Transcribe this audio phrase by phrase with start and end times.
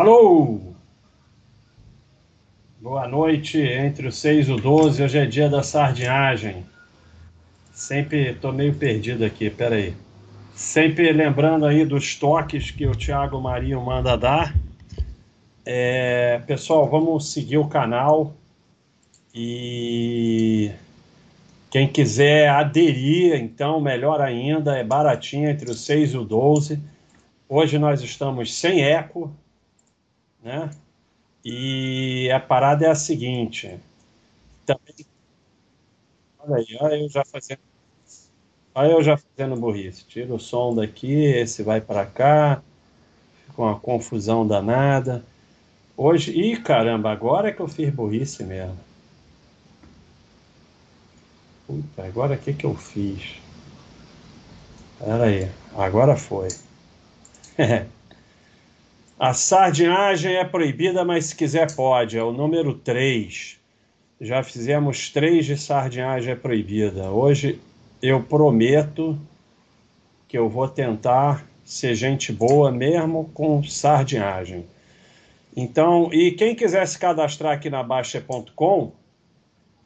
[0.00, 0.58] Alô!
[2.80, 6.64] Boa noite, entre o 6 e o 12, hoje é dia da sardinhagem.
[7.70, 9.94] Sempre estou meio perdido aqui, peraí.
[10.54, 14.56] Sempre lembrando aí dos toques que o Thiago Marinho manda dar.
[15.66, 18.32] É, pessoal, vamos seguir o canal
[19.34, 20.70] e
[21.70, 26.80] quem quiser aderir, então, melhor ainda, é baratinho, entre o 6 e o 12.
[27.46, 29.30] Hoje nós estamos sem eco,
[30.42, 30.70] né?
[31.44, 33.78] E a parada é a seguinte.
[34.66, 34.94] Também,
[36.38, 37.60] olha aí, olha eu já fazendo,
[38.74, 40.04] olha eu já fazendo burrice.
[40.06, 42.62] Tira o som daqui, esse vai para cá,
[43.54, 45.24] com uma confusão danada.
[45.96, 48.78] Hoje, ih, caramba, agora é que eu fiz burrice mesmo.
[51.66, 53.40] Puta, agora o que, que eu fiz?
[54.98, 56.48] Pera aí, agora foi.
[59.20, 62.16] A sardinhagem é proibida, mas se quiser pode.
[62.16, 63.58] É o número 3.
[64.18, 67.10] Já fizemos três de sardinhagem é proibida.
[67.10, 67.60] Hoje
[68.00, 69.20] eu prometo
[70.26, 74.64] que eu vou tentar ser gente boa mesmo com sardinhagem.
[75.54, 78.90] Então, e quem quiser se cadastrar aqui na Baixa.com,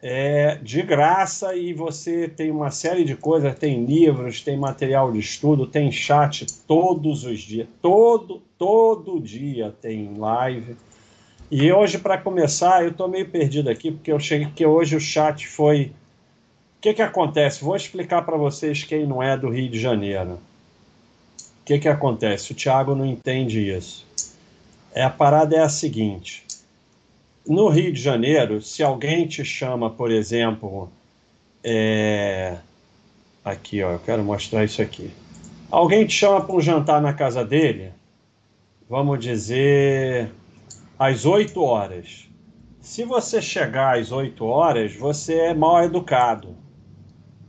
[0.07, 5.19] é de graça e você tem uma série de coisas, tem livros, tem material de
[5.19, 10.77] estudo, tem chat todos os dias, todo todo dia tem live.
[11.51, 15.01] E hoje para começar, eu estou meio perdido aqui porque eu cheguei que hoje o
[15.01, 15.91] chat foi
[16.77, 17.65] O que que acontece?
[17.65, 20.33] Vou explicar para vocês quem não é do Rio de Janeiro.
[20.33, 22.53] O que que acontece?
[22.53, 24.07] O Thiago não entende isso.
[24.93, 26.44] É a parada é a seguinte:
[27.47, 30.91] no Rio de Janeiro, se alguém te chama, por exemplo,
[31.63, 32.57] é...
[33.45, 35.11] aqui, ó, eu quero mostrar isso aqui.
[35.71, 37.93] Alguém te chama para um jantar na casa dele,
[38.89, 40.31] vamos dizer,
[40.99, 42.29] às 8 horas.
[42.81, 46.55] Se você chegar às 8 horas, você é mal educado.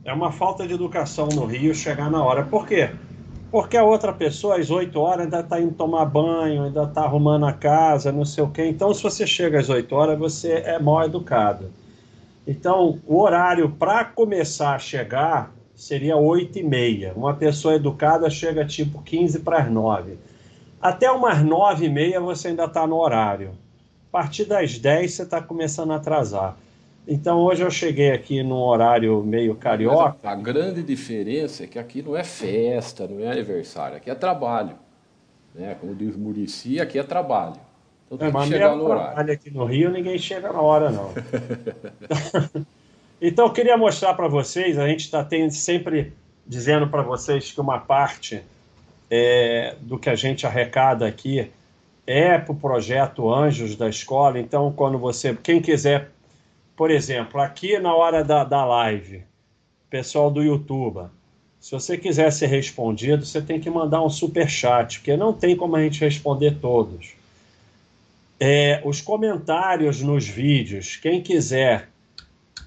[0.04, 2.44] É uma falta de educação no Rio chegar na hora.
[2.44, 2.90] Por quê?
[3.56, 7.46] Porque a outra pessoa, às 8 horas, ainda está indo tomar banho, ainda está arrumando
[7.46, 8.66] a casa, não sei o quê.
[8.66, 11.72] Então, se você chega às 8 horas, você é mal educado.
[12.46, 17.14] Então, o horário para começar a chegar seria 8 e meia.
[17.16, 20.18] Uma pessoa educada chega tipo 15 para as 9.
[20.78, 23.52] Até umas 9 e meia você ainda está no horário.
[24.10, 26.58] A partir das 10 você está começando a atrasar.
[27.06, 30.28] Então hoje eu cheguei aqui num horário meio carioca.
[30.28, 34.14] A, a, grande diferença é que aqui não é festa, não é aniversário, aqui é
[34.14, 34.76] trabalho.
[35.54, 35.76] Né?
[35.80, 37.56] Como diz Murici, aqui é trabalho.
[38.06, 39.32] Então tem é, que chegar no horário.
[39.32, 41.12] Aqui no Rio ninguém chega na hora, não.
[43.22, 46.12] então eu queria mostrar para vocês, a gente está sempre
[46.44, 48.42] dizendo para vocês que uma parte
[49.08, 51.50] é, do que a gente arrecada aqui
[52.06, 54.38] é para o projeto Anjos da escola.
[54.38, 56.10] Então, quando você, quem quiser
[56.76, 59.24] por exemplo, aqui na hora da, da live,
[59.88, 61.08] pessoal do YouTube,
[61.58, 65.56] se você quiser ser respondido, você tem que mandar um super chat, porque não tem
[65.56, 67.14] como a gente responder todos.
[68.38, 71.88] É, os comentários nos vídeos, quem quiser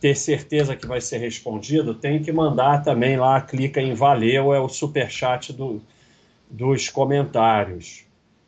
[0.01, 4.59] ter certeza que vai ser respondido, tem que mandar também lá, clica em valeu, é
[4.59, 5.81] o super chat do,
[6.49, 8.05] dos comentários.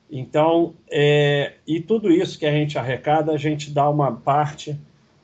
[0.10, 4.78] Então, é, e tudo isso que a gente arrecada, a gente dá uma parte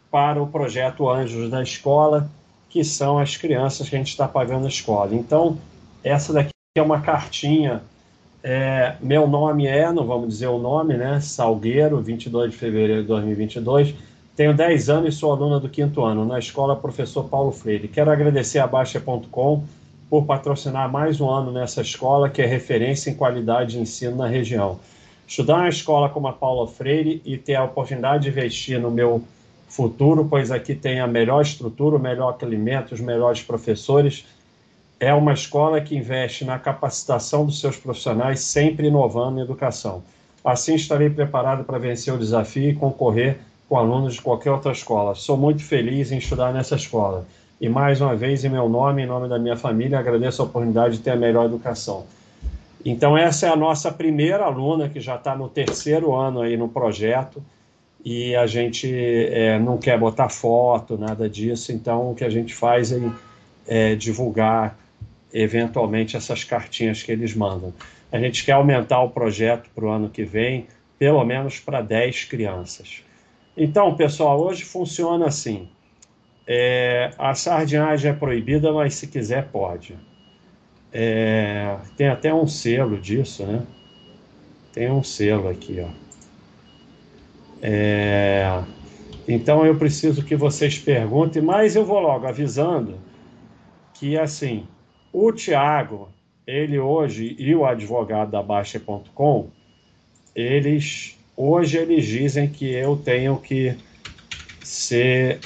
[0.10, 2.30] para o projeto Anjos da Escola,
[2.70, 5.14] que são as crianças que a gente está pagando a escola.
[5.14, 5.58] Então,
[6.04, 7.82] essa daqui é uma cartinha.
[8.44, 11.20] É, meu nome é, não vamos dizer o nome, né?
[11.20, 13.96] Salgueiro, 22 de fevereiro de 2022.
[14.36, 17.88] Tenho 10 anos e sou aluna do quinto ano, na escola Professor Paulo Freire.
[17.88, 19.64] Quero agradecer a Baixa.com
[20.10, 24.28] por patrocinar mais um ano nessa escola, que é referência em qualidade de ensino na
[24.28, 24.80] região.
[25.28, 29.24] Estudar na escola como a Paula Freire e ter a oportunidade de investir no meu
[29.68, 34.26] futuro, pois aqui tem a melhor estrutura, o melhor alimento, os melhores professores.
[35.00, 40.02] É uma escola que investe na capacitação dos seus profissionais, sempre inovando em educação.
[40.44, 43.38] Assim estarei preparado para vencer o desafio e concorrer
[43.68, 45.14] com alunos de qualquer outra escola.
[45.14, 47.26] Sou muito feliz em estudar nessa escola.
[47.60, 50.98] E mais uma vez, em meu nome, em nome da minha família, agradeço a oportunidade
[50.98, 52.06] de ter a melhor educação.
[52.86, 56.70] Então, essa é a nossa primeira aluna que já está no terceiro ano aí no
[56.70, 57.44] projeto
[58.10, 62.56] e a gente é, não quer botar foto, nada disso, então o que a gente
[62.56, 63.02] faz é,
[63.68, 64.80] é divulgar
[65.34, 67.74] eventualmente essas cartinhas que eles mandam.
[68.10, 70.68] A gente quer aumentar o projeto para o ano que vem,
[70.98, 73.04] pelo menos para 10 crianças.
[73.58, 75.68] Então, pessoal, hoje funciona assim.
[76.48, 79.98] É, a sardinhagem é proibida, mas se quiser pode.
[80.94, 83.64] É, tem até um selo disso, né?
[84.72, 86.07] Tem um selo aqui, ó.
[87.62, 88.64] É,
[89.28, 93.02] então eu preciso que vocês perguntem, mas eu vou logo avisando
[93.94, 94.68] que assim,
[95.12, 96.10] o Tiago,
[96.46, 99.50] ele hoje e o advogado da Baixa.com,
[100.36, 103.76] eles hoje eles dizem que eu tenho que
[104.62, 105.42] ser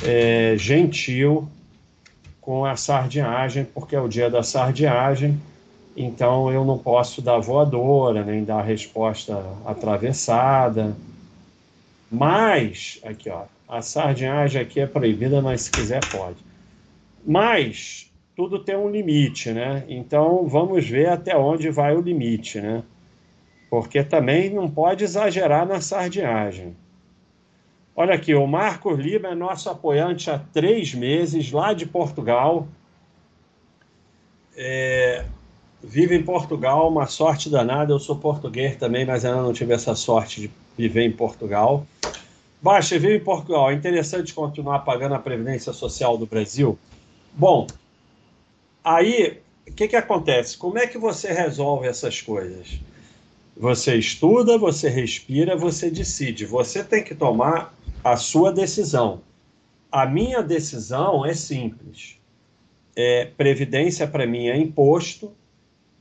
[0.00, 1.48] é, gentil
[2.40, 5.40] com a sardinhagem, porque é o dia da sardinhagem,
[5.96, 9.34] então eu não posso dar voadora, nem dar resposta
[9.64, 10.94] atravessada.
[12.14, 16.44] Mas, aqui ó, a sardinhagem aqui é proibida, mas se quiser pode.
[17.26, 19.84] Mas tudo tem um limite, né?
[19.88, 22.84] Então vamos ver até onde vai o limite, né?
[23.68, 26.76] Porque também não pode exagerar na sardinhagem.
[27.96, 32.68] Olha aqui, o Marcos Lima é nosso apoiante há três meses, lá de Portugal.
[34.56, 35.24] É,
[35.82, 37.92] vive em Portugal, uma sorte danada.
[37.92, 41.86] Eu sou português também, mas ainda não tive essa sorte de viver em Portugal.
[42.60, 43.70] Baixa, vive em Portugal.
[43.70, 46.78] É interessante continuar pagando a Previdência Social do Brasil?
[47.32, 47.66] Bom,
[48.82, 49.38] aí
[49.68, 50.56] o que, que acontece?
[50.56, 52.78] Como é que você resolve essas coisas?
[53.56, 56.44] Você estuda, você respira, você decide.
[56.44, 59.22] Você tem que tomar a sua decisão.
[59.90, 62.18] A minha decisão é simples.
[62.96, 65.32] É, previdência para mim é imposto,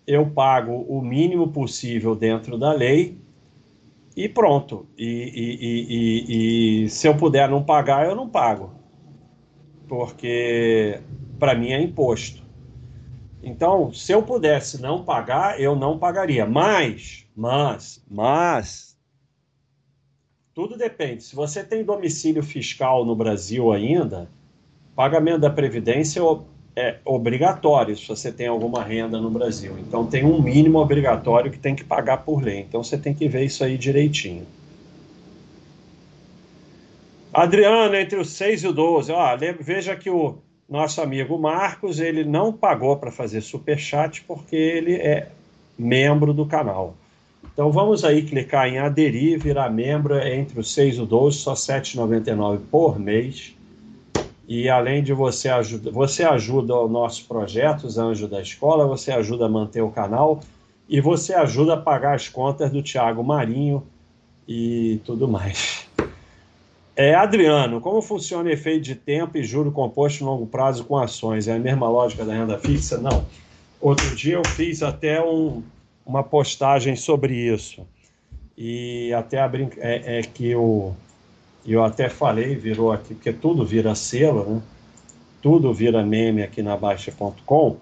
[0.06, 3.18] eu pago o mínimo possível dentro da lei
[4.16, 4.88] e pronto.
[4.98, 8.72] E, e, e, e se eu puder não pagar, eu não pago.
[9.88, 11.00] Porque
[11.40, 12.44] para mim é imposto.
[13.42, 16.46] Então, se eu pudesse não pagar, eu não pagaria.
[16.46, 18.98] Mas, mas, mas,
[20.54, 21.24] tudo depende.
[21.24, 24.30] Se você tem domicílio fiscal no Brasil ainda,
[24.96, 26.22] pagamento da Previdência
[26.76, 29.78] é obrigatório se você tem alguma renda no Brasil.
[29.80, 32.60] Então tem um mínimo obrigatório que tem que pagar por lei.
[32.60, 34.46] Então você tem que ver isso aí direitinho.
[37.34, 40.36] Adriano, entre os 6 e o 12, ó, veja que o
[40.70, 45.30] nosso amigo Marcos, ele não pagou para fazer superchat porque ele é
[45.78, 46.96] membro do canal.
[47.52, 51.38] Então vamos aí clicar em aderir, virar membro é entre os 6 e o 12,
[51.38, 53.56] só R$ 7,99 por mês.
[54.48, 59.12] E além de você ajuda, você ajuda o nosso projeto, os Anjos da Escola, você
[59.12, 60.42] ajuda a manter o canal
[60.88, 63.88] e você ajuda a pagar as contas do Tiago Marinho
[64.48, 65.90] e tudo mais.
[66.96, 71.48] É, Adriano, como funciona efeito de tempo e juro composto em longo prazo com ações?
[71.48, 73.00] É a mesma lógica da renda fixa?
[73.00, 73.28] Não.
[73.80, 75.68] Outro dia eu fiz até um,
[76.06, 77.88] uma postagem sobre isso.
[78.58, 79.70] E até a brin...
[79.78, 81.03] é, é, que eu,
[81.72, 84.62] eu até falei, virou aqui, porque tudo vira selo, né?
[85.42, 87.78] Tudo vira meme aqui na Baixa.com.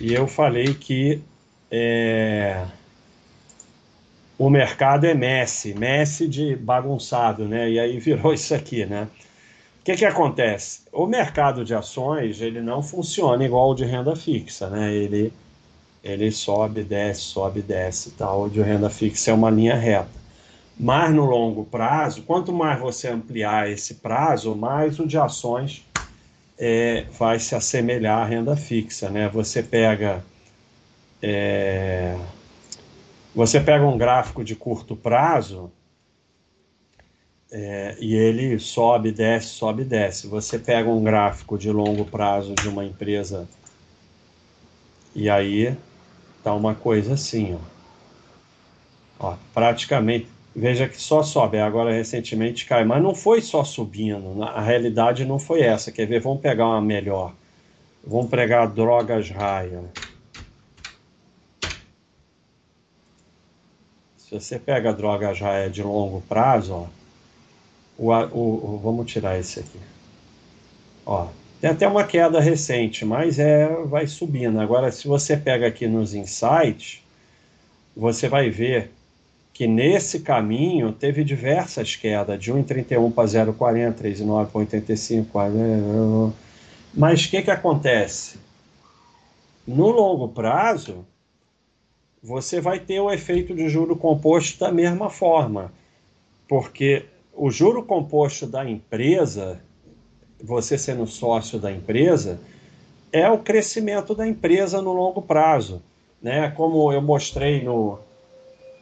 [0.00, 1.20] E eu falei que
[1.70, 2.64] é,
[4.38, 7.70] o mercado é Messi, Messi de bagunçado, né?
[7.70, 9.08] E aí virou isso aqui, né?
[9.80, 10.80] O que, que acontece?
[10.92, 14.92] O mercado de ações ele não funciona igual o de renda fixa, né?
[14.92, 15.32] Ele
[16.02, 18.48] ele sobe, desce, sobe, desce, tal.
[18.48, 20.25] De renda fixa é uma linha reta.
[20.78, 25.86] Mas no longo prazo, quanto mais você ampliar esse prazo, mais o de ações
[26.58, 29.28] é, vai se assemelhar à renda fixa, né?
[29.28, 30.22] Você pega
[31.22, 32.16] é,
[33.34, 35.70] você pega um gráfico de curto prazo
[37.50, 40.26] é, e ele sobe, desce, sobe, desce.
[40.26, 43.48] Você pega um gráfico de longo prazo de uma empresa
[45.14, 45.76] e aí
[46.46, 47.58] Tá uma coisa assim,
[49.18, 49.30] ó.
[49.30, 54.62] ó praticamente, veja que só sobe, agora recentemente cai, mas não foi só subindo, a
[54.62, 55.92] realidade não foi essa.
[55.92, 56.20] Quer ver?
[56.20, 57.34] Vamos pegar uma melhor.
[58.02, 59.84] Vamos pegar drogas raia.
[64.16, 66.86] Se você pega drogas raia de longo prazo, ó,
[67.98, 69.78] o, o, o, vamos tirar esse aqui.
[71.04, 71.28] Ó,
[71.60, 74.58] tem até uma queda recente, mas é vai subindo.
[74.58, 77.02] Agora, se você pega aqui nos insights,
[77.94, 78.90] você vai ver
[79.56, 86.34] que nesse caminho teve diversas quedas, de 1,31 para 0,40, 3,9 para 85.
[86.92, 88.38] Mas o que, que acontece?
[89.66, 91.06] No longo prazo,
[92.22, 95.72] você vai ter o efeito de juro composto da mesma forma,
[96.46, 99.58] porque o juro composto da empresa
[100.38, 102.38] você sendo sócio da empresa,
[103.10, 105.82] é o crescimento da empresa no longo prazo.
[106.20, 106.50] Né?
[106.50, 107.98] Como eu mostrei no,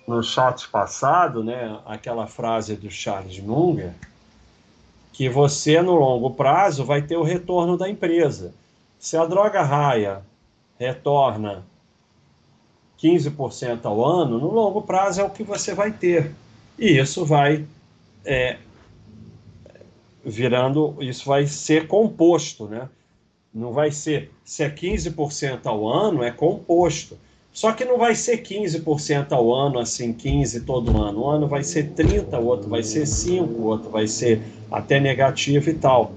[0.06, 3.92] no chat passado, né, aquela frase do Charles Munger,
[5.12, 8.52] que você no longo prazo vai ter o retorno da empresa.
[8.98, 10.22] Se a droga raia
[10.78, 11.64] retorna
[13.00, 16.34] 15% ao ano, no longo prazo é o que você vai ter.
[16.78, 17.64] E isso vai
[18.24, 18.58] é,
[20.24, 22.88] virando, isso vai ser composto, né?
[23.52, 27.16] Não vai ser, se é 15% ao ano, é composto.
[27.54, 31.22] Só que não vai ser 15% ao ano, assim, 15 todo ano.
[31.22, 34.42] Um ano vai ser 30, o outro vai ser 5, o outro vai ser
[34.72, 36.12] até negativo e tal.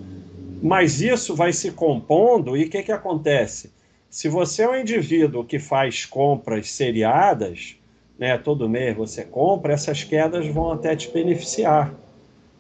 [0.63, 3.72] Mas isso vai se compondo e o que, que acontece?
[4.10, 7.75] Se você é um indivíduo que faz compras seriadas,
[8.17, 11.94] né, todo mês você compra, essas quedas vão até te beneficiar.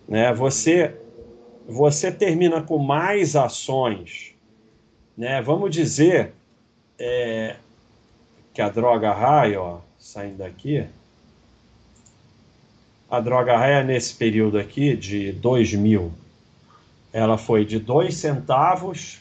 [0.07, 0.31] Né?
[0.35, 0.93] Você,
[1.67, 4.35] você termina com mais ações.
[5.17, 5.41] Né?
[5.41, 6.33] Vamos dizer
[6.99, 7.55] é,
[8.57, 10.83] que a droga raia, ó, saindo daqui,
[13.07, 16.11] a droga raia nesse período aqui de 2000,
[17.13, 19.19] ela foi de 2 centavos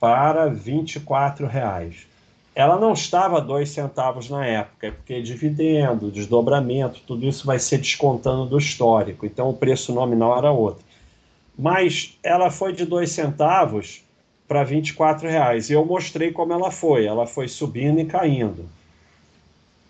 [0.00, 2.08] para 24 reais.
[2.56, 8.46] Ela não estava dois centavos na época, porque dividendo, desdobramento, tudo isso vai ser descontando
[8.46, 9.24] do histórico.
[9.24, 10.84] Então o preço nominal era outro.
[11.56, 14.02] Mas ela foi de dois centavos
[14.46, 15.70] para 24 reais.
[15.70, 17.06] E eu mostrei como ela foi.
[17.06, 18.68] Ela foi subindo e caindo.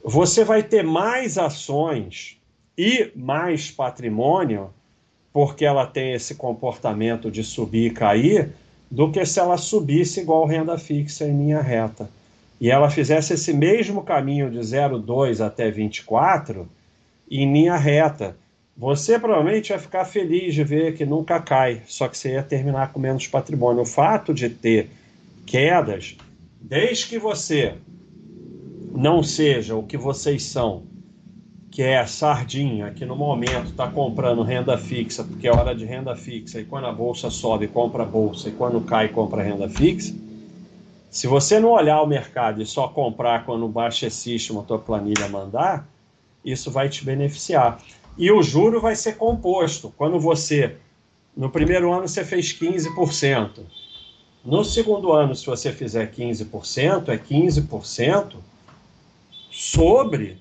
[0.04, 2.38] Você vai ter mais ações
[2.76, 4.70] e mais patrimônio,
[5.32, 8.52] porque ela tem esse comportamento de subir e cair,
[8.90, 12.08] do que se ela subisse igual renda fixa em linha reta
[12.60, 16.68] e ela fizesse esse mesmo caminho de 0,2 até 24
[17.30, 18.36] em linha reta,
[18.76, 22.92] você provavelmente ia ficar feliz de ver que nunca cai, só que você ia terminar
[22.92, 23.82] com menos patrimônio.
[23.82, 24.90] O fato de ter
[25.46, 26.16] quedas,
[26.60, 27.74] desde que você
[28.92, 30.84] não seja o que vocês são,
[31.70, 35.84] que é a sardinha, que no momento está comprando renda fixa, porque é hora de
[35.84, 39.68] renda fixa, e quando a bolsa sobe, compra a bolsa, e quando cai, compra renda
[39.68, 40.14] fixa,
[41.10, 45.28] se você não olhar o mercado e só comprar quando o baixíssimo a tua planilha
[45.28, 45.88] mandar,
[46.44, 47.78] isso vai te beneficiar.
[48.16, 49.92] E o juro vai ser composto.
[49.96, 50.76] Quando você,
[51.36, 53.60] no primeiro ano, você fez 15%.
[54.44, 58.36] No segundo ano, se você fizer 15%, é 15%
[59.50, 60.38] sobre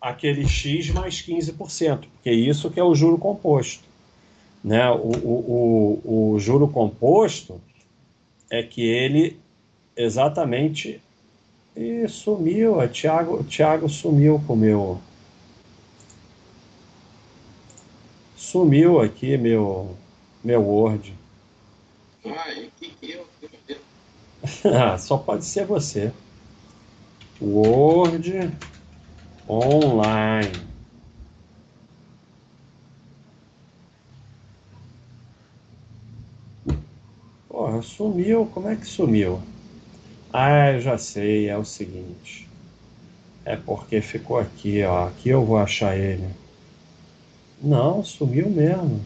[0.00, 3.84] aquele X mais 15%, porque é isso que é o juro composto.
[4.64, 4.90] Né?
[4.90, 7.60] O, o, o, o juro composto
[8.50, 9.38] é que ele
[9.96, 11.00] exatamente.
[11.74, 15.00] E sumiu, o Thiago, o Thiago sumiu com o meu.
[18.42, 19.96] Sumiu aqui meu,
[20.42, 21.14] meu Word.
[22.26, 23.24] Ai, que eu,
[24.76, 26.12] ah, só pode ser você.
[27.40, 28.50] Word
[29.48, 30.50] online.
[37.48, 38.46] Porra, sumiu.
[38.46, 39.40] Como é que sumiu?
[40.32, 42.48] Ah, eu já sei, é o seguinte.
[43.44, 45.06] É porque ficou aqui, ó.
[45.06, 46.41] Aqui eu vou achar ele.
[47.62, 49.04] Não, sumiu mesmo.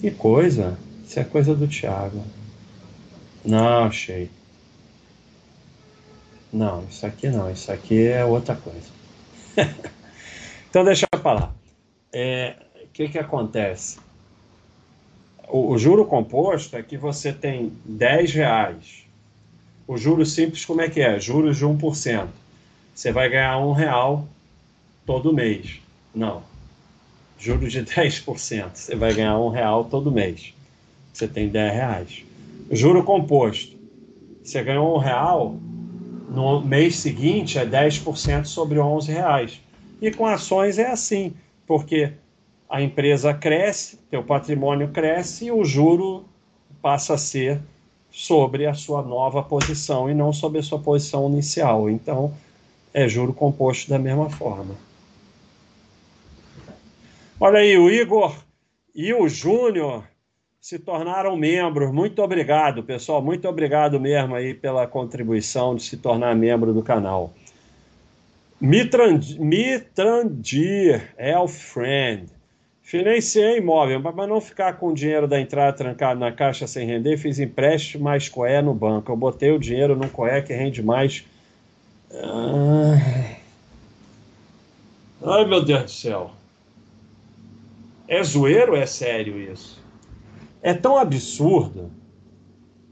[0.00, 0.76] Que coisa.
[1.06, 2.24] Isso é coisa do Thiago.
[3.44, 4.30] Não, achei.
[6.52, 7.50] Não, isso aqui não.
[7.50, 8.88] Isso aqui é outra coisa.
[10.68, 11.54] então deixa eu falar.
[12.12, 13.98] É, o que que acontece?
[15.48, 19.04] o, o juro composto é que você tem 10 reais.
[19.86, 21.20] O juro simples, como é que é?
[21.20, 22.26] Juros de 1%.
[22.94, 24.26] Você vai ganhar um real
[25.06, 25.80] todo mês.
[26.14, 26.42] Não.
[27.38, 28.70] Juros de 10%.
[28.74, 30.54] Você vai ganhar um real todo mês.
[31.12, 32.24] Você tem 10 reais.
[32.70, 33.76] Juro composto.
[34.42, 35.56] Você ganhou um real,
[36.28, 39.60] no mês seguinte é 10% sobre 11 reais.
[40.02, 41.32] E com ações é assim,
[41.66, 42.12] porque
[42.68, 46.24] a empresa cresce, teu patrimônio cresce e o juro
[46.82, 47.60] passa a ser
[48.10, 51.88] sobre a sua nova posição e não sobre a sua posição inicial.
[51.88, 52.34] Então,
[52.92, 54.74] é juro composto da mesma forma.
[57.40, 58.34] Olha aí, o Igor
[58.94, 60.04] e o Júnior
[60.60, 61.92] se tornaram membros.
[61.92, 63.20] Muito obrigado, pessoal.
[63.20, 67.34] Muito obrigado mesmo aí pela contribuição de se tornar membro do canal.
[68.60, 72.30] Mitrandir, Mitrandir Elfriend.
[72.82, 77.16] Financiei imóvel, mas não ficar com o dinheiro da entrada trancado na caixa sem render,
[77.16, 79.10] fiz empréstimo mais coé no banco.
[79.10, 81.24] Eu botei o dinheiro no coé que rende mais.
[85.22, 86.30] Ai, meu Deus do céu.
[88.06, 89.82] É zoeiro ou é sério isso?
[90.62, 91.90] É tão absurdo.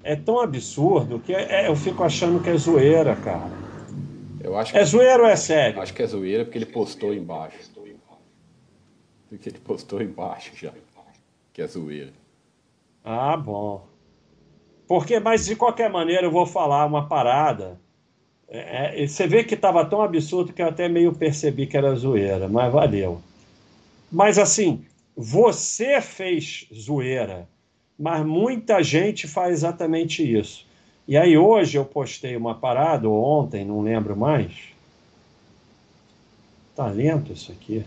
[0.02, 3.50] É tão absurdo que é, eu fico achando que é zoeira, cara.
[4.42, 5.80] Eu acho é que, é zoeira ou é sério?
[5.80, 7.72] Acho que é zoeira porque ele postou embaixo
[9.32, 10.72] do que ele postou embaixo já,
[11.54, 12.12] que é zoeira.
[13.02, 13.86] Ah, bom.
[14.86, 17.80] Porque, mas de qualquer maneira eu vou falar uma parada.
[18.46, 21.94] É, é você vê que estava tão absurdo que eu até meio percebi que era
[21.94, 23.22] zoeira, mas valeu.
[24.10, 24.84] Mas assim,
[25.16, 27.48] você fez zoeira,
[27.98, 30.66] mas muita gente faz exatamente isso.
[31.06, 34.52] E aí hoje eu postei uma parada, ou ontem, não lembro mais.
[36.74, 37.84] Tá lento isso aqui.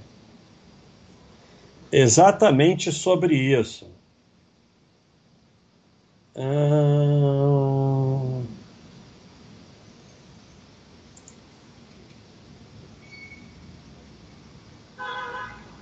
[1.91, 3.89] Exatamente sobre isso.
[6.35, 7.65] Hum...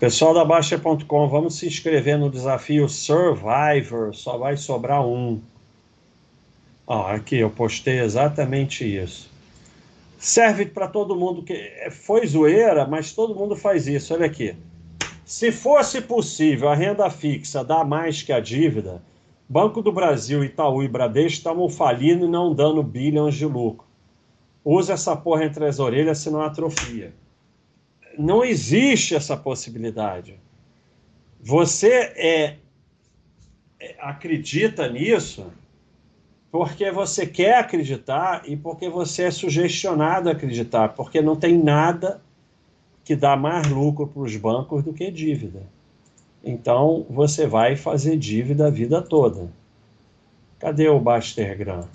[0.04, 5.40] Pessoal da Baixa.com, vamos se inscrever no desafio Survivor, só vai sobrar um.
[6.86, 9.32] Ó, aqui eu postei exatamente isso.
[10.18, 14.14] Serve para todo mundo que é, foi zoeira, mas todo mundo faz isso.
[14.14, 14.54] Olha aqui.
[15.24, 19.02] Se fosse possível a renda fixa dar mais que a dívida,
[19.48, 23.88] Banco do Brasil, Itaú e Bradesco estavam falindo e não dando bilhões de lucro.
[24.66, 27.14] Usa essa porra entre as orelhas, senão atrofia
[28.18, 30.40] não existe essa possibilidade.
[31.42, 32.58] Você é,
[33.80, 35.52] é, acredita nisso
[36.52, 42.22] porque você quer acreditar e porque você é sugestionado a acreditar, porque não tem nada
[43.04, 45.64] que dá mais lucro para os bancos do que dívida.
[46.44, 49.50] Então você vai fazer dívida a vida toda.
[50.60, 51.88] Cadê o Bastergram?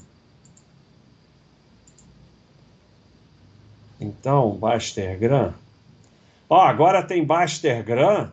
[4.01, 5.55] Então, Bastergram
[6.49, 8.33] Ó, agora tem Bastergram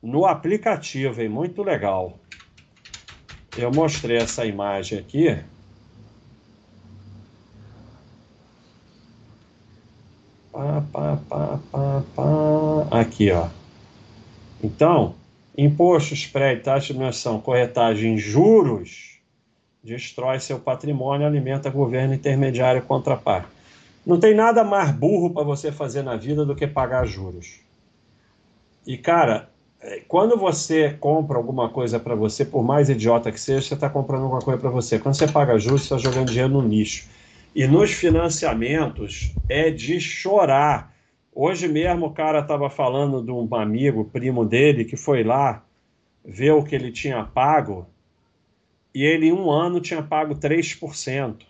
[0.00, 1.28] no aplicativo, hein?
[1.28, 2.18] Muito legal.
[3.58, 5.36] Eu mostrei essa imagem aqui.
[10.52, 13.00] Pá, pá, pá, pá, pá.
[13.00, 13.48] Aqui, ó.
[14.62, 15.16] Então,
[15.58, 19.18] imposto, spread, taxa de diminuição, corretagem, juros,
[19.82, 23.55] destrói seu patrimônio, alimenta governo intermediário contraparte.
[24.06, 27.60] Não tem nada mais burro para você fazer na vida do que pagar juros.
[28.86, 33.66] E, cara, é, quando você compra alguma coisa para você, por mais idiota que seja,
[33.66, 35.00] você está comprando alguma coisa para você.
[35.00, 37.08] Quando você paga juros, você está jogando dinheiro no lixo.
[37.52, 40.94] E nos financiamentos é de chorar.
[41.34, 45.64] Hoje mesmo o cara estava falando de um amigo, primo dele, que foi lá
[46.24, 47.86] ver o que ele tinha pago
[48.94, 51.44] e ele em um ano tinha pago 3%.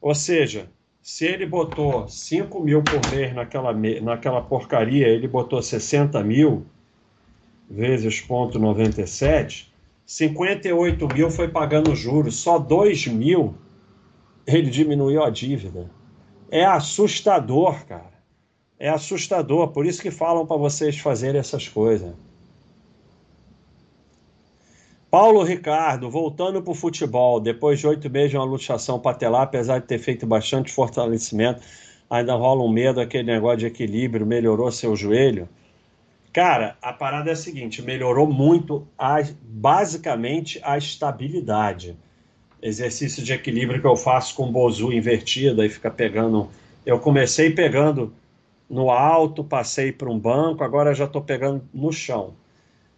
[0.00, 0.68] Ou seja,
[1.02, 6.66] se ele botou 5 mil por mês naquela, naquela porcaria, ele botou 60 mil
[7.68, 9.72] vezes ponto 97,
[10.04, 13.54] 58 mil foi pagando juros, só 2 mil
[14.46, 15.90] ele diminuiu a dívida.
[16.50, 18.20] É assustador, cara.
[18.78, 22.14] É assustador, por isso que falam para vocês fazerem essas coisas.
[25.10, 29.80] Paulo Ricardo, voltando para o futebol, depois de oito meses de uma luxação patelar, apesar
[29.80, 31.60] de ter feito bastante fortalecimento,
[32.08, 35.48] ainda rola um medo, aquele negócio de equilíbrio, melhorou seu joelho.
[36.32, 41.96] Cara, a parada é a seguinte: melhorou muito, a, basicamente, a estabilidade.
[42.62, 46.48] Exercício de equilíbrio que eu faço com o bozu invertido, aí fica pegando.
[46.86, 48.14] Eu comecei pegando
[48.68, 52.34] no alto, passei para um banco, agora já estou pegando no chão.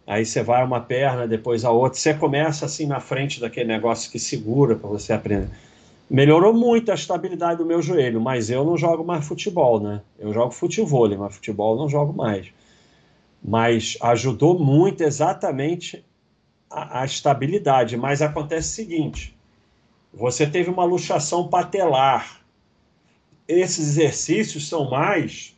[0.05, 1.97] Aí você vai uma perna, depois a outra.
[1.97, 5.49] Você começa assim na frente daquele negócio que segura para você aprender.
[6.09, 10.01] Melhorou muito a estabilidade do meu joelho, mas eu não jogo mais futebol, né?
[10.19, 12.47] Eu jogo futebol, mas futebol não jogo mais.
[13.43, 16.03] Mas ajudou muito exatamente
[16.69, 17.95] a, a estabilidade.
[17.95, 19.35] Mas acontece o seguinte:
[20.13, 22.41] você teve uma luxação patelar.
[23.47, 25.52] Esses exercícios são mais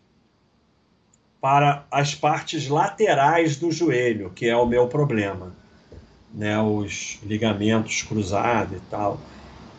[1.45, 5.55] para as partes laterais do joelho, que é o meu problema,
[6.33, 9.19] né, os ligamentos cruzados e tal.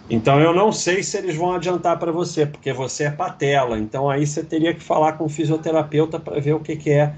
[0.08, 3.80] Então eu não sei se eles vão adiantar para você, porque você é patela.
[3.80, 7.16] Então aí você teria que falar com o fisioterapeuta para ver o que, que é,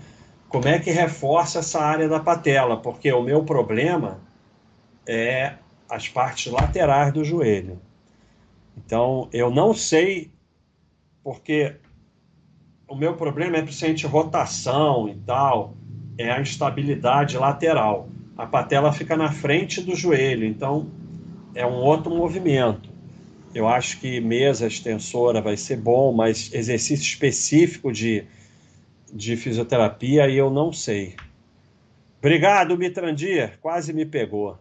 [0.48, 4.18] como é que reforça essa área da patela, porque o meu problema
[5.06, 5.56] é
[5.90, 7.78] as partes laterais do joelho.
[8.78, 10.32] Então eu não sei,
[11.22, 11.76] porque
[12.88, 15.74] o meu problema é principalmente rotação e tal,
[16.16, 18.08] é a instabilidade lateral.
[18.36, 20.90] A patela fica na frente do joelho, então
[21.54, 22.88] é um outro movimento.
[23.54, 28.24] Eu acho que mesa extensora vai ser bom, mas exercício específico de,
[29.12, 31.14] de fisioterapia aí eu não sei.
[32.18, 34.58] Obrigado, Mitrandir, quase me pegou.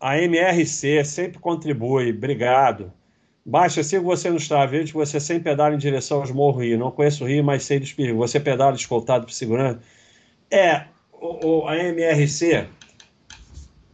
[0.00, 2.92] A MRC sempre contribui, obrigado.
[3.48, 6.76] Baixa, sigo você no Strava, você sempre pedala em direção aos morros Rio.
[6.76, 8.18] Não conheço o Rio, mas sei dos perigos.
[8.18, 9.78] Você pedala escoltado por segurança?
[10.50, 10.82] É,
[11.12, 12.66] o, o, a MRC,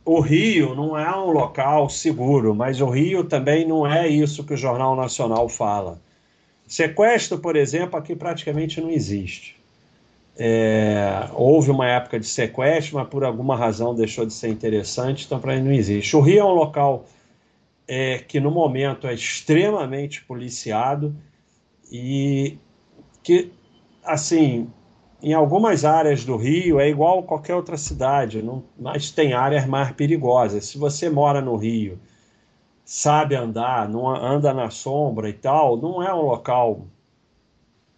[0.06, 4.54] o Rio não é um local seguro, mas o Rio também não é isso que
[4.54, 6.00] o Jornal Nacional fala.
[6.66, 9.60] Sequestro, por exemplo, aqui praticamente não existe.
[10.34, 15.38] É, houve uma época de sequestro, mas por alguma razão deixou de ser interessante, então
[15.38, 16.16] para ele não existe.
[16.16, 17.04] O Rio é um local
[17.94, 21.14] é, que no momento é extremamente policiado
[21.92, 22.56] e
[23.22, 23.52] que,
[24.02, 24.70] assim,
[25.22, 29.92] em algumas áreas do Rio é igual qualquer outra cidade, não, mas tem áreas mais
[29.92, 30.64] perigosas.
[30.64, 32.00] Se você mora no Rio,
[32.82, 36.86] sabe andar, não anda na sombra e tal, não é um local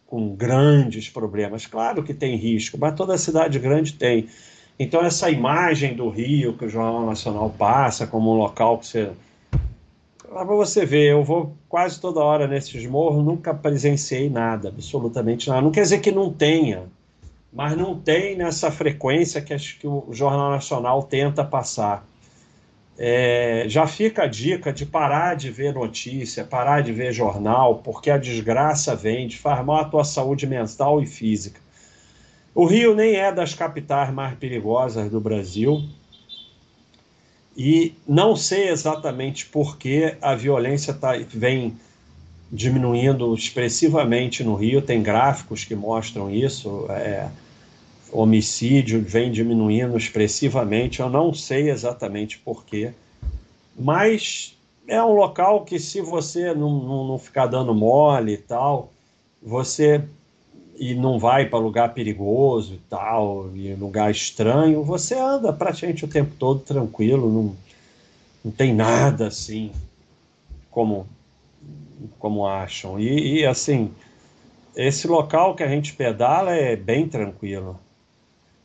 [0.09, 1.66] com grandes problemas.
[1.66, 4.28] Claro que tem risco, mas toda cidade grande tem.
[4.76, 9.12] Então essa imagem do Rio que o Jornal Nacional passa como um local que você
[10.35, 15.62] para você ver, eu vou quase toda hora nesses morros, nunca presenciei nada, absolutamente nada.
[15.62, 16.85] Não quer dizer que não tenha,
[17.53, 22.05] mas não tem nessa frequência que acho que o Jornal Nacional tenta passar.
[22.99, 28.11] É, já fica a dica de parar de ver notícia, parar de ver jornal, porque
[28.11, 31.61] a desgraça vem de faz mal a tua saúde mental e física.
[32.55, 35.83] O Rio nem é das capitais mais perigosas do Brasil
[37.56, 41.76] e não sei exatamente por que a violência tá, vem
[42.50, 46.86] diminuindo expressivamente no Rio, tem gráficos que mostram isso.
[46.90, 47.28] É,
[48.14, 52.92] homicídio vem diminuindo expressivamente, eu não sei exatamente porquê,
[53.76, 58.92] mas é um local que se você não, não, não ficar dando mole e tal,
[59.42, 60.04] você
[60.76, 66.08] e não vai para lugar perigoso e tal, e lugar estranho, você anda praticamente o
[66.08, 67.56] tempo todo tranquilo, não,
[68.44, 69.72] não tem nada assim
[70.70, 71.06] como
[72.18, 72.98] como acham.
[72.98, 73.94] E, e assim,
[74.76, 77.78] esse local que a gente pedala é bem tranquilo.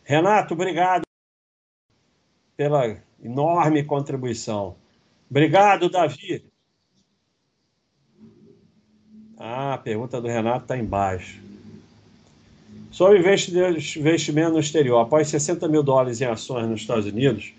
[0.03, 1.03] Renato, obrigado
[2.57, 4.75] pela enorme contribuição.
[5.29, 6.43] Obrigado, Davi.
[9.37, 11.48] Ah, a pergunta do Renato está embaixo.
[12.91, 14.99] Sobre investimento no exterior.
[14.99, 17.53] Após 60 mil dólares em ações nos Estados Unidos,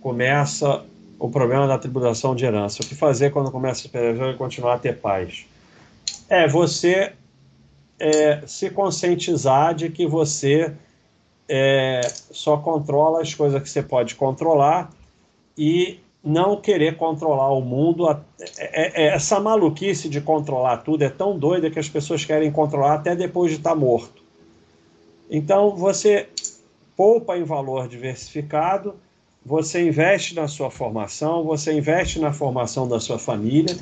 [0.00, 0.84] começa
[1.18, 2.82] o problema da tributação de herança.
[2.82, 5.46] O que fazer quando começa a perder e continuar a ter paz?
[6.28, 7.12] É você
[7.98, 10.72] é, se conscientizar de que você
[11.48, 14.90] é, só controla as coisas que você pode controlar
[15.56, 18.08] e não querer controlar o mundo.
[18.58, 22.94] É, é, essa maluquice de controlar tudo é tão doida que as pessoas querem controlar
[22.94, 24.25] até depois de estar morto.
[25.30, 26.28] Então você
[26.96, 28.94] poupa em valor diversificado,
[29.44, 33.76] você investe na sua formação, você investe na formação da sua família.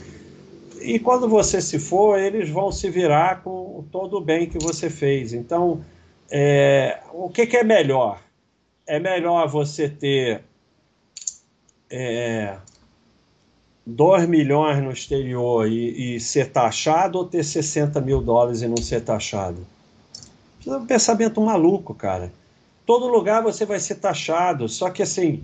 [0.80, 4.90] E quando você se for, eles vão se virar com todo o bem que você
[4.90, 5.33] fez.
[5.33, 5.83] Então,
[6.30, 8.20] é, o que, que, é melhor?
[8.87, 10.42] É melhor você ter
[11.88, 12.59] é,
[13.87, 18.76] 2 milhões no exterior e, e, ser taxado ou ter 60 mil dólares e não
[18.76, 19.66] ser taxado?
[20.66, 22.33] É um pensamento maluco, cara.
[22.87, 25.42] Todo lugar você vai ser taxado, só que assim,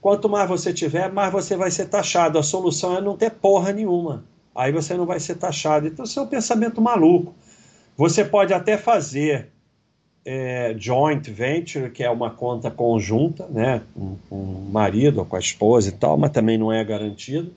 [0.00, 2.38] quanto mais você tiver, mais você vai ser taxado.
[2.38, 4.24] A solução é não ter porra nenhuma.
[4.54, 5.86] Aí você não vai ser taxado.
[5.86, 7.34] Então, isso é um pensamento maluco.
[7.96, 9.48] Você pode até fazer
[10.24, 15.36] é, joint venture, que é uma conta conjunta, né, com, com o marido ou com
[15.36, 17.52] a esposa e tal, mas também não é garantido.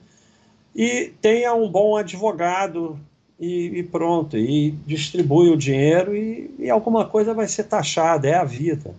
[0.74, 2.98] E tenha um bom advogado
[3.38, 8.34] e, e pronto, e distribui o dinheiro e, e, alguma coisa vai ser taxada, é
[8.34, 8.94] a vida.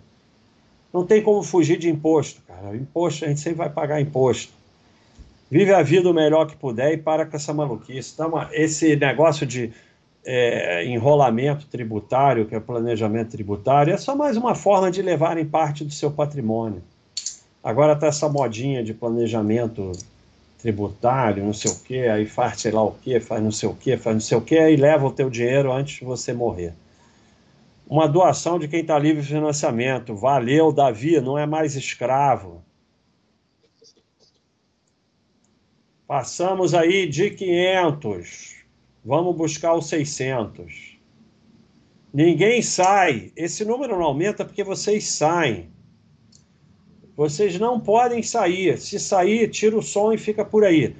[0.92, 2.76] Não tem como fugir de imposto, cara.
[2.76, 4.52] Imposto, a gente sempre vai pagar imposto.
[5.50, 8.12] Vive a vida o melhor que puder e para com essa maluquice.
[8.14, 9.72] Então, esse negócio de
[10.24, 15.84] é, enrolamento tributário, que é planejamento tributário, é só mais uma forma de levarem parte
[15.84, 16.82] do seu patrimônio.
[17.62, 19.92] Agora está essa modinha de planejamento
[20.58, 23.74] tributário, não sei o quê, aí faz sei lá o quê, faz não sei o
[23.74, 26.74] quê, faz não sei o quê, aí leva o teu dinheiro antes de você morrer.
[27.88, 30.14] Uma doação de quem está livre de financiamento.
[30.14, 32.62] Valeu, Davi, não é mais escravo.
[36.06, 38.56] Passamos aí de 500.
[39.04, 40.98] Vamos buscar os 600.
[42.12, 43.32] Ninguém sai.
[43.34, 45.70] Esse número não aumenta porque vocês saem.
[47.18, 48.78] Vocês não podem sair.
[48.78, 50.94] Se sair, tira o som e fica por aí.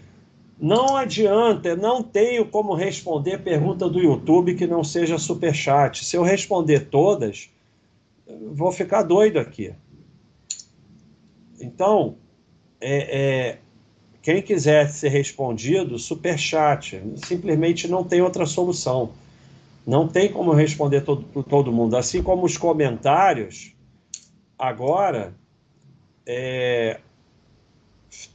[0.60, 6.04] Não adianta, não tenho como responder pergunta do YouTube que não seja super chat.
[6.04, 7.48] Se eu responder todas,
[8.52, 9.72] vou ficar doido aqui.
[11.60, 12.16] Então,
[12.80, 13.58] é, é,
[14.20, 17.00] quem quiser ser respondido, super chat.
[17.14, 19.12] Simplesmente não tem outra solução.
[19.86, 21.96] Não tem como responder todo, todo mundo.
[21.96, 23.72] Assim como os comentários,
[24.58, 25.32] agora
[26.30, 27.00] é,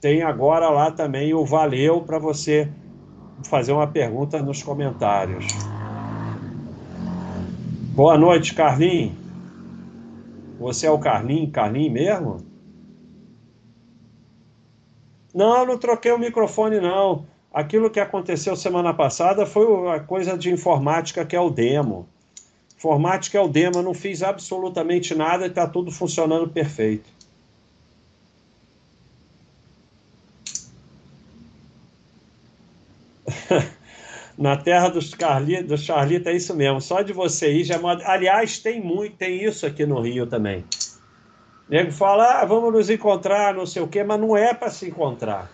[0.01, 2.67] tem agora lá também o valeu para você
[3.43, 5.45] fazer uma pergunta nos comentários.
[7.93, 9.13] Boa noite, Carlinhos.
[10.59, 12.37] Você é o Carlinhos, Carlinhos mesmo?
[15.33, 17.27] Não, não troquei o microfone, não.
[17.53, 22.07] Aquilo que aconteceu semana passada foi a coisa de informática que é o demo.
[22.75, 27.12] Informática é o demo, eu não fiz absolutamente nada e está tudo funcionando perfeito.
[34.37, 36.81] Na terra dos, Carli, dos Charlita é isso mesmo.
[36.81, 40.65] Só de você ir já é Aliás, tem muito, tem isso aqui no Rio também.
[41.67, 44.69] O nego fala, ah, vamos nos encontrar, não sei o quê, mas não é para
[44.69, 45.49] se encontrar.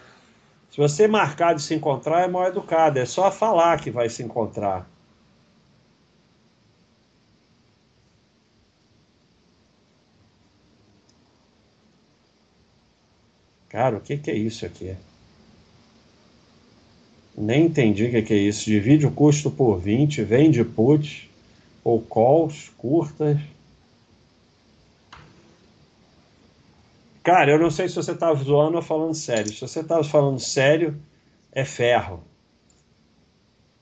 [0.71, 4.23] Se você marcar de se encontrar, é mal educado, é só falar que vai se
[4.23, 4.87] encontrar.
[13.69, 14.95] Cara, o que, que é isso aqui?
[17.41, 18.65] Nem entendi o que, é isso.
[18.65, 21.31] Divide o custo por 20, vende put
[21.85, 23.39] ou calls curtas.
[27.23, 29.53] Cara, eu não sei se você tá zoando ou falando sério.
[29.53, 31.01] Se você tá falando sério,
[31.53, 32.21] é ferro.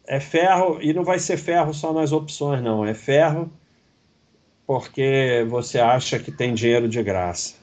[0.05, 2.85] É ferro, e não vai ser ferro só nas opções, não.
[2.85, 3.51] É ferro
[4.67, 7.55] porque você acha que tem dinheiro de graça.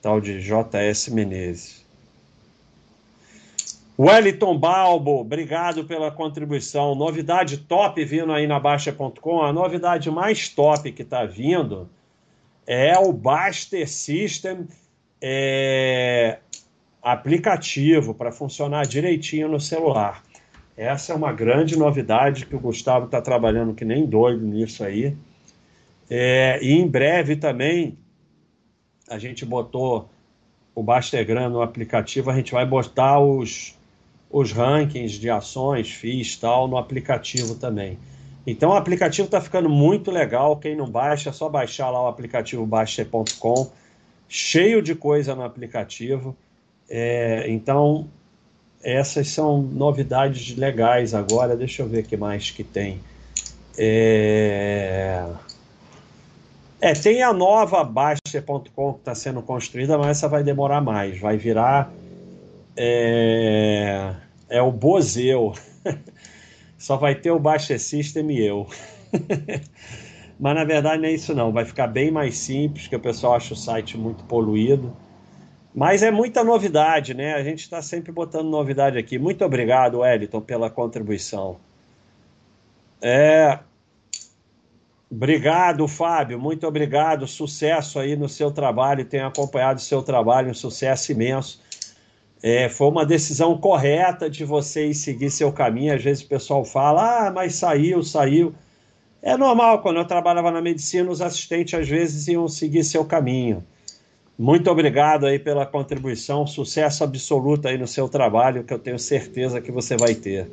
[0.00, 1.79] Tal de JS Menezes.
[4.02, 6.94] Wellington Balbo, obrigado pela contribuição.
[6.94, 9.42] Novidade top vindo aí na Baixa.com.
[9.42, 11.86] A novidade mais top que está vindo
[12.66, 14.66] é o Baster System
[15.20, 16.38] é,
[17.02, 20.22] aplicativo para funcionar direitinho no celular.
[20.74, 25.14] Essa é uma grande novidade que o Gustavo está trabalhando que nem doido nisso aí.
[26.08, 27.98] É, e em breve também
[29.10, 30.08] a gente botou
[30.74, 33.78] o Bastergram no aplicativo, a gente vai botar os,
[34.30, 37.98] os rankings de ações, FIIs tal no aplicativo também.
[38.46, 40.56] Então o aplicativo está ficando muito legal.
[40.56, 43.70] Quem não baixa, é só baixar lá o aplicativo baixa.com.
[44.28, 46.36] Cheio de coisa no aplicativo.
[46.88, 48.08] É, então,
[48.82, 51.56] essas são novidades legais agora.
[51.56, 53.00] Deixa eu ver o que mais que tem.
[53.76, 55.26] É,
[56.80, 61.20] é tem a nova Baixa.com que está sendo construída, mas essa vai demorar mais.
[61.20, 61.92] Vai virar.
[62.82, 64.14] É,
[64.48, 65.52] é o Bozeu.
[66.78, 68.66] só vai ter o Baixa System e eu.
[70.40, 73.34] Mas na verdade não é isso não, vai ficar bem mais simples, que o pessoal
[73.34, 74.96] acha o site muito poluído.
[75.74, 77.34] Mas é muita novidade, né?
[77.34, 79.18] A gente está sempre botando novidade aqui.
[79.18, 81.58] Muito obrigado, Wellington, pela contribuição.
[83.02, 83.58] É...
[85.10, 86.40] Obrigado, Fábio.
[86.40, 87.26] Muito obrigado.
[87.26, 89.04] Sucesso aí no seu trabalho.
[89.04, 91.60] Tenho acompanhado o seu trabalho, um sucesso imenso.
[92.42, 95.94] É, foi uma decisão correta de vocês seguir seu caminho.
[95.94, 98.54] Às vezes o pessoal fala, ah, mas saiu, saiu.
[99.22, 103.62] É normal, quando eu trabalhava na medicina, os assistentes às vezes iam seguir seu caminho.
[104.38, 109.60] Muito obrigado aí pela contribuição, sucesso absoluto aí no seu trabalho, que eu tenho certeza
[109.60, 110.50] que você vai ter.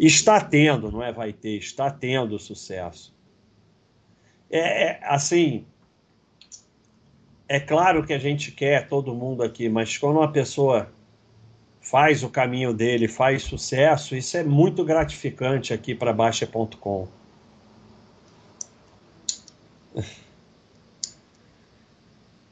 [0.00, 3.14] Está tendo, não é vai ter, está tendo sucesso.
[4.50, 5.64] É, é assim,
[7.48, 10.90] é claro que a gente quer todo mundo aqui, mas quando uma pessoa
[11.90, 17.06] faz o caminho dele, faz sucesso, isso é muito gratificante aqui para Baixa.com.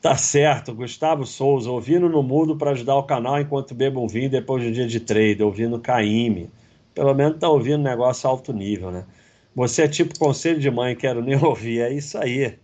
[0.00, 4.28] Tá certo, Gustavo Souza, ouvindo no mudo para ajudar o canal enquanto bebo um vinho
[4.28, 6.50] depois do dia de trade, ouvindo Caime.
[6.94, 9.06] Pelo menos tá ouvindo negócio alto nível, né?
[9.54, 12.58] Você é tipo conselho de mãe, quero nem ouvir, é isso aí.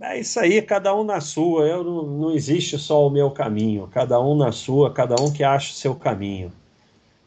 [0.00, 1.66] É isso aí, cada um na sua.
[1.66, 3.88] Eu não, não existe só o meu caminho.
[3.88, 6.52] Cada um na sua, cada um que acha o seu caminho.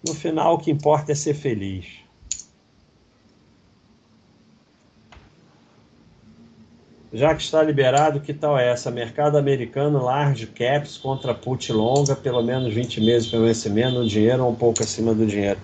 [0.05, 2.07] No final, o que importa é ser feliz.
[7.11, 8.91] Já que está liberado, que tal é essa?
[8.91, 14.45] Mercado americano, large caps contra put longa, pelo menos 20 meses para vencimento, o dinheiro
[14.45, 15.59] um pouco acima do dinheiro.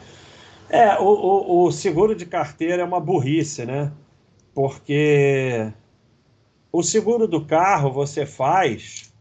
[0.70, 3.92] É, o, o, o seguro de carteira é uma burrice, né?
[4.56, 5.72] Porque
[6.74, 9.14] o seguro do carro você faz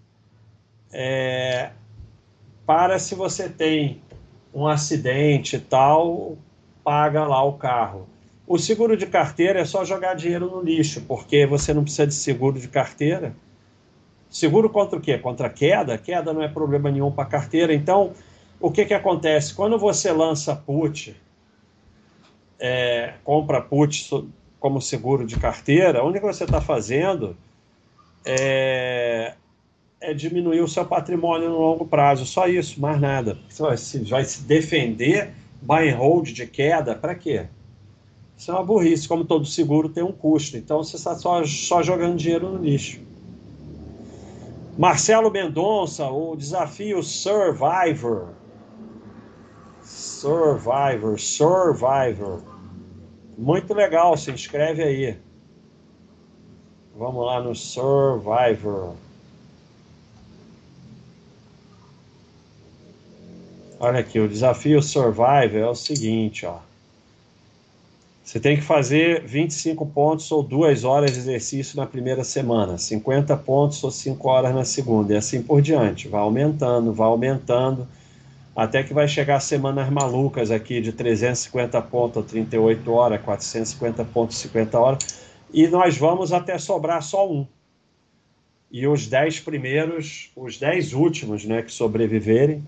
[0.91, 1.71] é,
[2.65, 4.01] para se você tem
[4.55, 6.39] um acidente e tal,
[6.83, 8.09] paga lá o carro.
[8.47, 12.15] O seguro de carteira é só jogar dinheiro no lixo, porque você não precisa de
[12.15, 13.35] seguro de carteira.
[14.31, 15.19] Seguro contra o quê?
[15.19, 15.99] Contra queda?
[15.99, 17.75] Queda não é problema nenhum para carteira.
[17.75, 18.13] Então,
[18.59, 19.55] o que, que acontece?
[19.55, 21.15] Quando você lança put,
[22.59, 24.11] é, compra put
[24.63, 27.37] como seguro de carteira, a única que você está fazendo
[28.25, 29.35] é,
[30.01, 32.25] é, diminuir o seu patrimônio no longo prazo.
[32.25, 33.37] Só isso, mais nada.
[33.49, 37.47] Você vai se, vai se defender buy and hold de queda, para quê?
[38.39, 40.57] Isso é uma burrice, como todo seguro tem um custo.
[40.57, 43.01] Então você está só, só jogando dinheiro no lixo.
[44.79, 48.29] Marcelo Mendonça, o desafio Survivor.
[49.83, 52.52] Survivor, Survivor.
[53.37, 55.17] Muito legal, se inscreve aí.
[56.97, 58.95] Vamos lá no Survivor.
[63.81, 66.59] Olha aqui, o desafio Survivor é o seguinte, ó.
[68.23, 73.37] Você tem que fazer 25 pontos ou 2 horas de exercício na primeira semana, 50
[73.37, 76.07] pontos ou 5 horas na segunda, e assim por diante.
[76.07, 77.89] Vai aumentando, vai aumentando,
[78.55, 84.37] até que vai chegar semanas malucas aqui de 350 pontos ou 38 horas, 450 pontos,
[84.39, 87.47] 50 horas, e nós vamos até sobrar só um.
[88.71, 92.65] E os 10 primeiros, os 10 últimos né, que sobreviverem,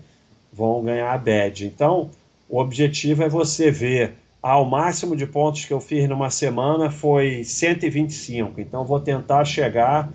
[0.51, 1.65] vão ganhar a badge.
[1.65, 2.11] Então,
[2.47, 6.91] o objetivo é você ver ah, o máximo de pontos que eu fiz numa semana
[6.91, 8.61] foi 125.
[8.61, 10.11] Então, vou tentar chegar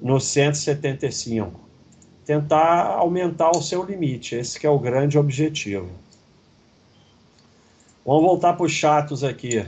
[0.00, 1.63] no 175.
[2.24, 4.34] Tentar aumentar o seu limite.
[4.34, 5.90] Esse é o grande objetivo.
[8.04, 9.64] Vamos voltar para os chatos aqui.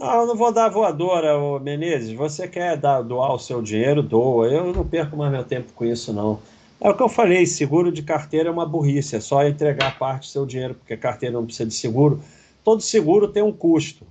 [0.00, 2.12] Ah, eu não vou dar voadora, ô Menezes.
[2.12, 4.02] Você quer dar, doar o seu dinheiro?
[4.02, 4.46] Doa.
[4.46, 6.38] Eu não perco mais meu tempo com isso, não.
[6.80, 9.16] É o que eu falei: seguro de carteira é uma burrice.
[9.16, 12.22] É só entregar parte do seu dinheiro, porque carteira não precisa de seguro.
[12.62, 14.06] Todo seguro tem um custo.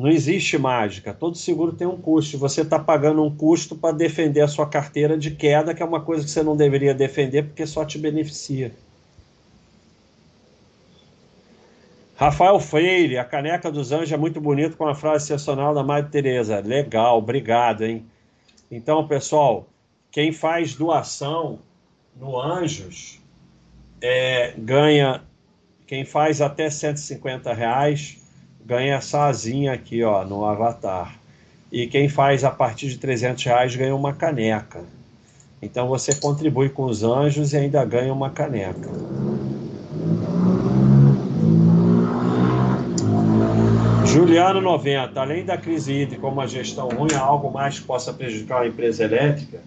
[0.00, 1.12] Não existe mágica.
[1.12, 2.38] Todo seguro tem um custo.
[2.38, 6.00] Você está pagando um custo para defender a sua carteira de queda, que é uma
[6.00, 8.72] coisa que você não deveria defender porque só te beneficia.
[12.16, 16.10] Rafael Freire, a caneca dos anjos é muito bonito com a frase sensacional da Madre
[16.10, 16.60] Teresa.
[16.60, 18.06] Legal, obrigado, hein?
[18.70, 19.68] Então, pessoal,
[20.10, 21.58] quem faz doação
[22.16, 23.20] no Anjos
[24.00, 25.22] é, ganha,
[25.86, 28.19] quem faz até 150 reais
[28.70, 31.16] ganha essa asinha aqui, ó, no Avatar.
[31.72, 34.84] E quem faz a partir de 300 reais ganha uma caneca.
[35.60, 38.88] Então você contribui com os anjos e ainda ganha uma caneca.
[44.06, 48.62] Juliano 90, além da crise hídrica uma gestão ruim, há algo mais que possa prejudicar
[48.62, 49.58] a empresa elétrica?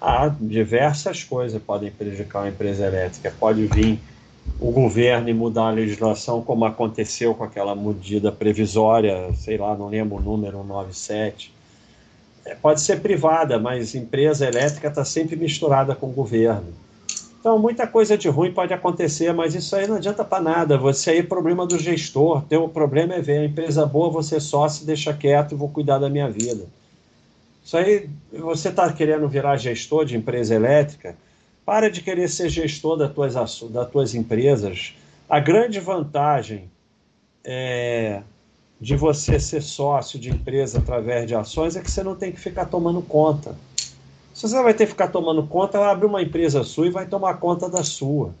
[0.00, 3.34] Há diversas coisas podem prejudicar a empresa elétrica.
[3.36, 3.98] Pode vir
[4.58, 9.88] o governo e mudar a legislação, como aconteceu com aquela medida previsória, sei lá, não
[9.88, 11.52] lembro o número, 97.
[12.44, 16.72] É, pode ser privada, mas empresa elétrica está sempre misturada com o governo.
[17.40, 20.76] Então, muita coisa de ruim pode acontecer, mas isso aí não adianta para nada.
[20.78, 22.42] Você aí é problema do gestor.
[22.48, 25.98] Teu problema é ver a empresa boa, você só se deixa quieto e vou cuidar
[25.98, 26.66] da minha vida.
[27.64, 31.16] Isso aí, você está querendo virar gestor de empresa elétrica?
[31.66, 34.94] Para de querer ser gestor das tuas, das tuas empresas.
[35.28, 36.70] A grande vantagem
[37.44, 38.22] é,
[38.80, 42.38] de você ser sócio de empresa através de ações é que você não tem que
[42.38, 43.56] ficar tomando conta.
[44.32, 47.34] Se você vai ter que ficar tomando conta, abre uma empresa sua e vai tomar
[47.38, 48.32] conta da sua.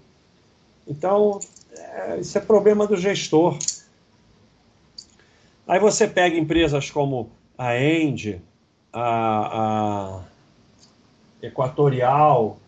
[0.86, 1.40] Então,
[1.72, 3.58] é, isso é problema do gestor.
[5.66, 8.40] Aí você pega empresas como a End,
[8.92, 10.24] a, a
[11.42, 12.58] Equatorial,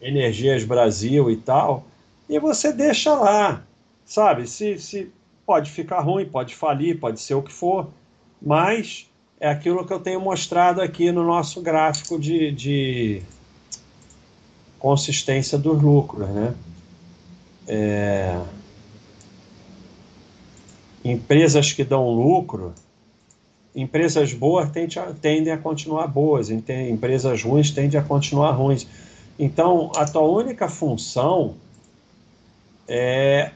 [0.00, 1.84] Energias Brasil e tal,
[2.28, 3.62] e você deixa lá,
[4.04, 4.46] sabe?
[4.46, 5.10] Se, se
[5.46, 7.88] pode ficar ruim, pode falir, pode ser o que for,
[8.40, 9.08] mas
[9.40, 13.22] é aquilo que eu tenho mostrado aqui no nosso gráfico de, de
[14.78, 16.54] consistência dos lucros, né?
[17.66, 18.40] É...
[21.04, 22.74] Empresas que dão lucro,
[23.74, 24.68] empresas boas
[25.20, 28.86] tendem a continuar boas, empresas ruins tendem a continuar ruins.
[29.38, 31.54] Então, a tua única função
[32.88, 33.52] é.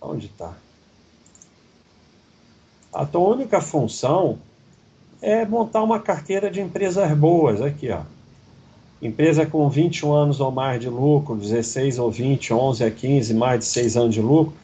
[0.00, 0.54] Onde está?
[2.92, 4.38] A tua única função
[5.20, 7.60] é montar uma carteira de empresas boas.
[7.60, 8.02] Aqui, ó.
[9.02, 13.58] Empresa com 21 anos ou mais de lucro, 16 ou 20, 11 a 15, mais
[13.60, 14.54] de 6 anos de lucro.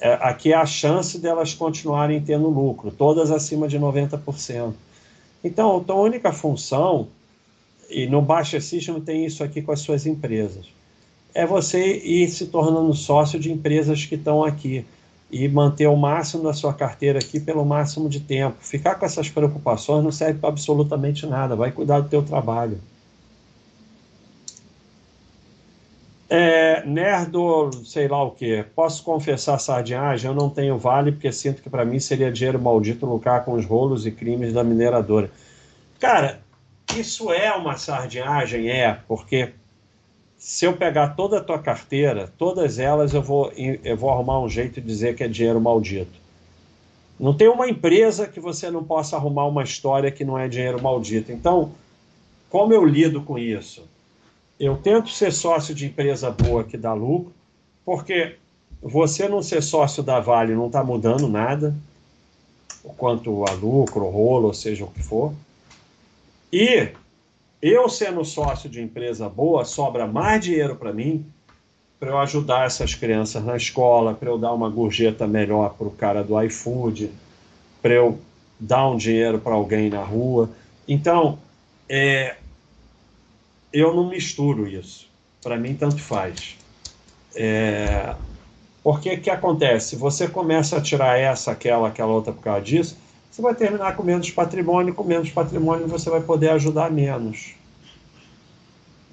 [0.00, 4.72] É, aqui é a chance delas continuarem tendo lucro, todas acima de 90%.
[5.44, 7.08] Então, a tua única função,
[7.90, 10.66] e no Baixa System tem isso aqui com as suas empresas,
[11.34, 14.84] é você ir se tornando sócio de empresas que estão aqui
[15.30, 18.56] e manter o máximo da sua carteira aqui pelo máximo de tempo.
[18.60, 21.56] Ficar com essas preocupações não serve para absolutamente nada.
[21.56, 22.80] Vai cuidar do teu trabalho.
[26.28, 28.64] É, nerdo, sei lá o que.
[28.74, 30.28] Posso confessar sardinhagem?
[30.28, 33.64] Eu não tenho vale porque sinto que para mim seria dinheiro maldito lucrar com os
[33.64, 35.30] rolos e crimes da mineradora.
[36.00, 36.40] Cara,
[36.94, 38.68] isso é uma sardinhagem?
[38.68, 39.52] É, porque
[40.38, 44.48] se eu pegar toda a tua carteira, todas elas eu vou, eu vou arrumar um
[44.48, 46.26] jeito de dizer que é dinheiro maldito.
[47.18, 50.80] Não tem uma empresa que você não possa arrumar uma história que não é dinheiro
[50.80, 51.32] maldito.
[51.32, 51.72] Então,
[52.50, 53.82] como eu lido com isso?
[54.60, 57.32] Eu tento ser sócio de empresa boa que dá lucro,
[57.84, 58.36] porque
[58.82, 61.74] você não ser sócio da Vale não está mudando nada,
[62.96, 65.32] quanto a lucro, rolo, seja o que for.
[66.52, 66.90] E
[67.60, 71.24] eu sendo sócio de empresa boa, sobra mais dinheiro para mim
[71.98, 75.90] para eu ajudar essas crianças na escola, para eu dar uma gorjeta melhor para o
[75.90, 77.10] cara do iFood,
[77.80, 78.18] para eu
[78.60, 80.50] dar um dinheiro para alguém na rua.
[80.86, 81.38] Então,
[81.88, 82.36] é,
[83.72, 85.08] eu não misturo isso.
[85.42, 86.56] Para mim, tanto faz.
[87.34, 88.14] É,
[88.82, 89.96] porque o que acontece?
[89.96, 92.96] Você começa a tirar essa, aquela, aquela outra por causa disso,
[93.36, 97.54] você vai terminar com menos patrimônio, com menos patrimônio você vai poder ajudar menos.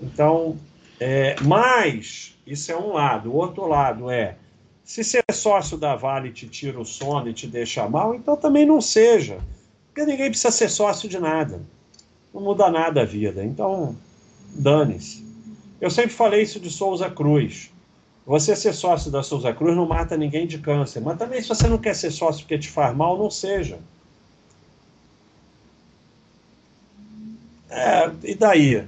[0.01, 0.57] Então,
[0.97, 3.30] é, mas isso é um lado.
[3.32, 4.38] O outro lado é,
[4.82, 8.65] se ser sócio da Vale te tira o sono e te deixa mal, então também
[8.65, 9.39] não seja.
[9.88, 11.61] Porque ninguém precisa ser sócio de nada.
[12.34, 13.43] Não muda nada a vida.
[13.43, 13.93] Então,
[14.55, 15.21] dane-se.
[15.82, 17.74] Eu sempre falei isso de Souza Cruz.
[18.26, 21.01] Você ser sócio da Souza Cruz não mata ninguém de câncer.
[21.01, 23.80] Mas também, se você não quer ser sócio porque te faz mal, não seja.
[27.74, 28.86] É, e daí?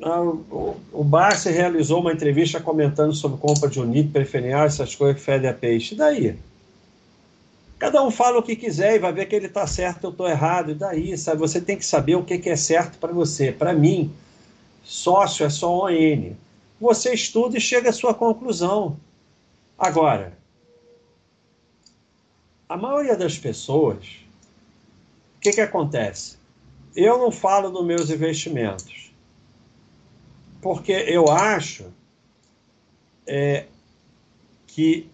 [0.00, 5.22] Ah, o, Barça realizou uma entrevista comentando sobre compra de unip, preferial, essas coisas que
[5.24, 5.94] fedem a peixe.
[5.94, 6.38] E daí?
[7.76, 10.28] Cada um fala o que quiser e vai ver que ele está certo, eu estou
[10.28, 10.70] errado.
[10.70, 11.40] E daí, sabe?
[11.40, 13.50] Você tem que saber o que, que é certo para você.
[13.50, 14.12] Para mim,
[14.84, 16.32] sócio é só ON.
[16.80, 18.96] Você estuda e chega à sua conclusão.
[19.76, 20.32] Agora,
[22.68, 24.04] a maioria das pessoas,
[25.36, 26.37] o que, que acontece?
[27.00, 29.12] Eu não falo dos meus investimentos
[30.60, 31.84] porque eu acho
[33.24, 33.66] é,
[34.66, 35.08] que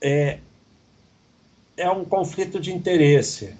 [0.00, 0.38] é,
[1.76, 3.54] é um conflito de interesse.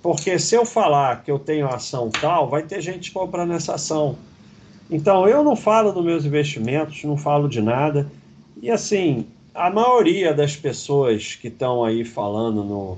[0.00, 4.16] Porque se eu falar que eu tenho ação tal, vai ter gente comprando essa ação.
[4.88, 8.08] Então eu não falo dos meus investimentos, não falo de nada.
[8.62, 12.94] E assim, a maioria das pessoas que estão aí falando no,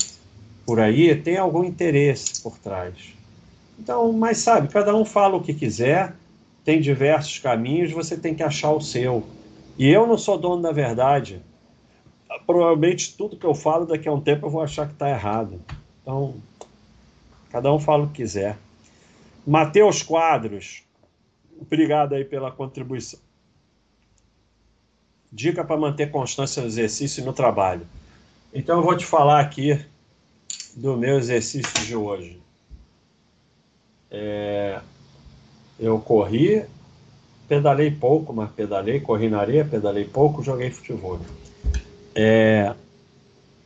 [0.70, 3.12] por aí tem algum interesse por trás.
[3.76, 6.14] Então, mas sabe, cada um fala o que quiser
[6.64, 9.26] tem diversos caminhos, você tem que achar o seu.
[9.76, 11.42] E eu não sou dono da verdade.
[12.46, 15.60] Provavelmente tudo que eu falo daqui a um tempo eu vou achar que está errado.
[16.02, 16.36] Então,
[17.50, 18.56] cada um fala o que quiser.
[19.44, 20.84] Mateus Quadros,
[21.60, 23.18] obrigado aí pela contribuição.
[25.32, 27.84] Dica para manter constância no exercício e no trabalho.
[28.54, 29.84] Então eu vou te falar aqui
[30.80, 32.40] do meu exercício de hoje.
[34.10, 34.80] É,
[35.78, 36.64] eu corri,
[37.46, 41.20] pedalei pouco, mas pedalei, corri na areia, pedalei pouco, joguei futebol.
[42.14, 42.74] É,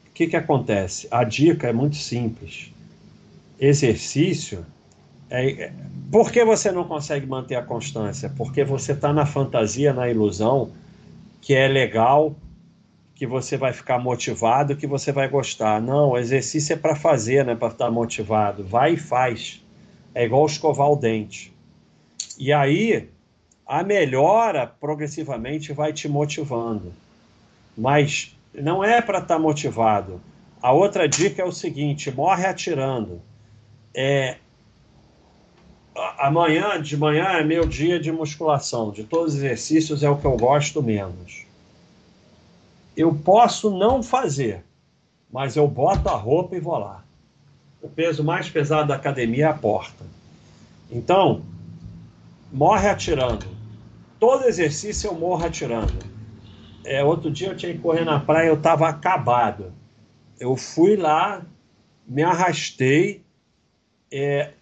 [0.08, 1.06] o que, que acontece?
[1.08, 2.72] A dica é muito simples.
[3.60, 4.66] Exercício.
[5.30, 5.72] É,
[6.10, 8.28] por que você não consegue manter a constância?
[8.36, 10.72] Porque você está na fantasia, na ilusão,
[11.40, 12.34] que é legal,
[13.14, 15.80] que você vai ficar motivado, que você vai gostar.
[15.80, 18.64] Não, o exercício é para fazer, não é para estar motivado.
[18.64, 19.64] Vai e faz.
[20.14, 21.54] É igual escovar o dente.
[22.38, 23.08] E aí
[23.66, 26.92] a melhora progressivamente vai te motivando.
[27.76, 30.20] Mas não é para estar tá motivado.
[30.60, 33.20] A outra dica é o seguinte: morre atirando.
[33.94, 34.36] É,
[36.18, 38.90] amanhã, de manhã é meu dia de musculação.
[38.90, 41.44] De todos os exercícios é o que eu gosto menos.
[42.96, 44.64] Eu posso não fazer,
[45.32, 47.04] mas eu boto a roupa e vou lá.
[47.82, 50.04] O peso mais pesado da academia é a porta.
[50.90, 51.42] Então,
[52.52, 53.46] morre atirando.
[54.18, 55.92] Todo exercício eu morro atirando.
[56.84, 59.72] É, outro dia eu tinha que correr na praia, eu estava acabado.
[60.38, 61.42] Eu fui lá,
[62.06, 63.22] me arrastei,
[64.10, 64.52] é,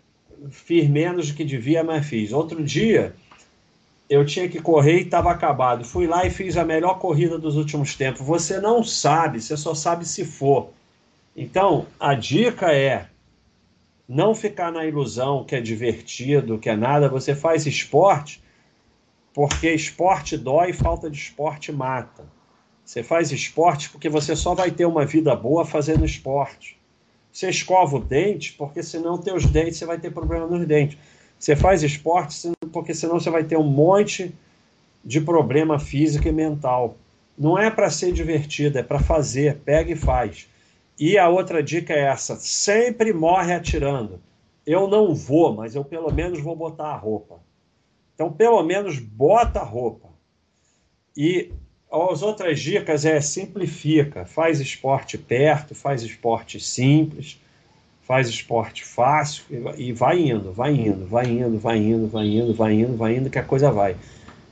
[0.50, 2.32] fiz menos do que devia, mas fiz.
[2.32, 3.14] Outro dia
[4.12, 5.86] eu tinha que correr e estava acabado.
[5.86, 8.20] Fui lá e fiz a melhor corrida dos últimos tempos.
[8.20, 10.68] Você não sabe, você só sabe se for.
[11.34, 13.06] Então, a dica é
[14.06, 17.08] não ficar na ilusão que é divertido, que é nada.
[17.08, 18.42] Você faz esporte
[19.32, 22.22] porque esporte dói e falta de esporte mata.
[22.84, 26.78] Você faz esporte porque você só vai ter uma vida boa fazendo esporte.
[27.32, 30.98] Você escova o dente porque senão teus dentes você vai ter problema nos dentes.
[31.38, 32.34] Você faz esporte
[32.72, 34.34] porque senão você vai ter um monte
[35.04, 36.96] de problema físico e mental.
[37.36, 39.58] Não é para ser divertido, é para fazer.
[39.58, 40.48] Pega e faz.
[40.98, 44.20] E a outra dica é essa: sempre morre atirando.
[44.66, 47.40] Eu não vou, mas eu pelo menos vou botar a roupa.
[48.14, 50.08] Então, pelo menos bota a roupa.
[51.16, 51.50] E
[51.90, 57.40] as outras dicas é simplifica, faz esporte perto, faz esporte simples,
[58.02, 59.44] faz esporte fácil
[59.76, 63.30] e vai indo, vai indo, vai indo, vai indo, vai indo, vai indo, vai indo,
[63.30, 63.96] que a coisa vai.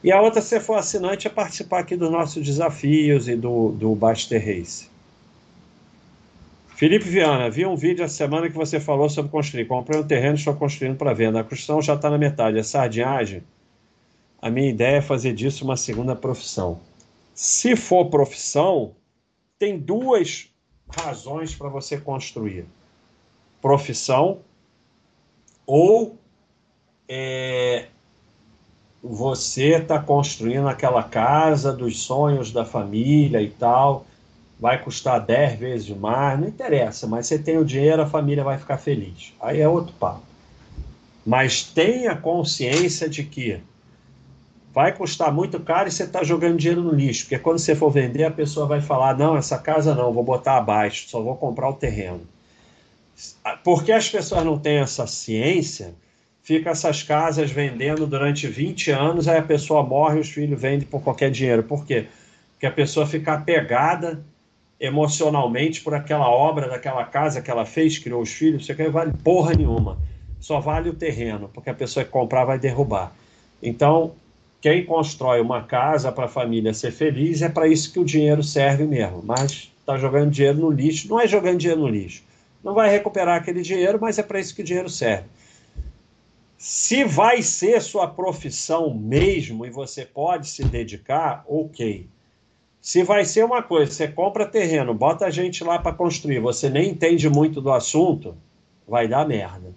[0.02, 3.94] E a outra, se for assinante, é participar aqui dos nossos desafios e do, do
[3.94, 4.88] Baster Race.
[6.74, 9.66] Felipe Viana, vi um vídeo essa semana que você falou sobre construir.
[9.66, 11.40] Comprei um terreno e estou construindo para venda.
[11.40, 12.58] A construção já está na metade.
[12.58, 13.42] A sardinhagem,
[14.40, 16.80] a minha ideia é fazer disso uma segunda profissão.
[17.34, 18.92] Se for profissão,
[19.58, 20.48] tem duas
[20.88, 22.64] razões para você construir:
[23.60, 24.38] profissão
[25.66, 26.16] ou
[27.08, 27.86] é,
[29.02, 34.04] você está construindo aquela casa dos sonhos da família e tal,
[34.58, 38.58] vai custar 10 vezes mais, não interessa, mas você tem o dinheiro, a família vai
[38.58, 39.32] ficar feliz.
[39.40, 40.22] Aí é outro papo.
[41.24, 43.60] Mas tenha consciência de que
[44.72, 47.90] vai custar muito caro e você está jogando dinheiro no lixo, porque quando você for
[47.90, 51.68] vender, a pessoa vai falar: não, essa casa não, vou botar abaixo, só vou comprar
[51.68, 52.20] o terreno.
[53.64, 55.94] Porque as pessoas não têm essa ciência,
[56.42, 61.02] fica essas casas vendendo durante 20 anos, aí a pessoa morre os filhos vendem por
[61.02, 61.62] qualquer dinheiro.
[61.62, 62.06] Por quê?
[62.52, 64.22] Porque a pessoa fica apegada
[64.80, 69.12] emocionalmente por aquela obra daquela casa que ela fez, criou os filhos, isso aqui vale
[69.22, 69.98] porra nenhuma.
[70.40, 73.12] Só vale o terreno, porque a pessoa que comprar vai derrubar.
[73.62, 74.12] Então,
[74.60, 78.42] quem constrói uma casa para a família ser feliz é para isso que o dinheiro
[78.42, 79.22] serve mesmo.
[79.22, 82.22] Mas está jogando dinheiro no lixo, não é jogando dinheiro no lixo.
[82.62, 85.28] Não vai recuperar aquele dinheiro, mas é para isso que o dinheiro serve.
[86.58, 92.06] Se vai ser sua profissão mesmo e você pode se dedicar, ok.
[92.82, 96.68] Se vai ser uma coisa, você compra terreno, bota a gente lá para construir, você
[96.68, 98.36] nem entende muito do assunto,
[98.86, 99.74] vai dar merda.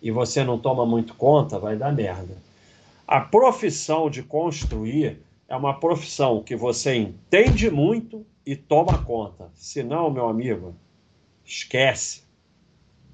[0.00, 2.36] E você não toma muito conta, vai dar merda.
[3.06, 9.50] A profissão de construir é uma profissão que você entende muito e toma conta.
[9.54, 10.74] Se não, meu amigo,
[11.44, 12.22] esquece.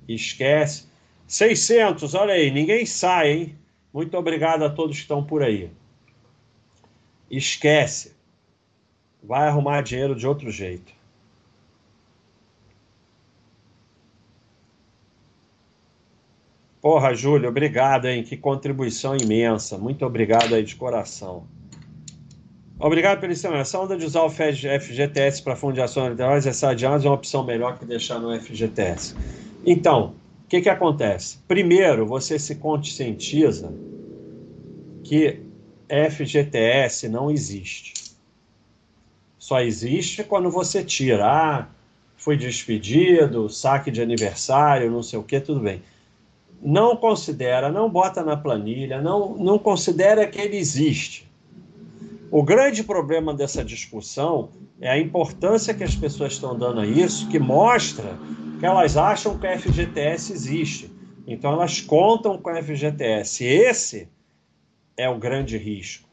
[0.08, 0.88] Esquece.
[1.26, 3.58] 600, olha aí, ninguém sai, hein?
[3.92, 5.70] Muito obrigado a todos que estão por aí.
[7.30, 8.14] Esquece.
[9.22, 10.92] Vai arrumar dinheiro de outro jeito.
[16.80, 18.24] Porra, Júlio, obrigado, hein?
[18.24, 19.76] Que contribuição imensa.
[19.76, 21.46] Muito obrigado aí de coração.
[22.80, 23.32] Obrigado pela.
[23.58, 27.14] Essa onda de usar o FGTS para fundo de ações literais, essa adiante é uma
[27.14, 29.14] opção melhor que deixar no FGTS.
[29.66, 30.14] Então,
[30.44, 31.38] o que, que acontece?
[31.46, 33.70] Primeiro, você se conscientiza
[35.04, 35.40] que
[36.10, 37.92] FGTS não existe.
[39.38, 41.26] Só existe quando você tira.
[41.26, 41.66] Ah,
[42.16, 45.82] foi despedido, saque de aniversário, não sei o que, tudo bem
[46.62, 51.29] não considera, não bota na planilha, não, não considera que ele existe.
[52.30, 54.50] O grande problema dessa discussão
[54.80, 58.16] é a importância que as pessoas estão dando a isso, que mostra
[58.60, 60.90] que elas acham que a FGTS existe.
[61.26, 63.44] Então elas contam com a FGTS.
[63.44, 64.08] Esse
[64.96, 66.08] é o grande risco.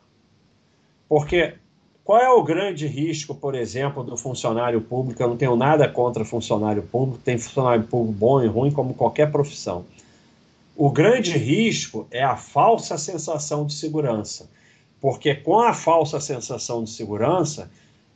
[1.07, 1.55] Porque
[2.03, 5.21] qual é o grande risco, por exemplo, do funcionário público?
[5.21, 9.31] Eu não tenho nada contra funcionário público, tem funcionário público bom e ruim, como qualquer
[9.31, 9.85] profissão.
[10.75, 14.49] O grande risco é a falsa sensação de segurança,
[15.01, 17.69] porque com a falsa sensação de segurança,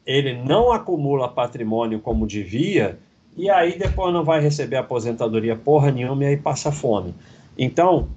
[0.05, 2.99] ele não acumula patrimônio como devia
[3.37, 7.13] e aí depois não vai receber aposentadoria porra nenhuma e aí passa fome.
[7.57, 8.09] Então,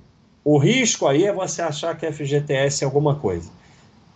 [0.45, 3.51] o risco aí é você achar que FGTS é alguma coisa.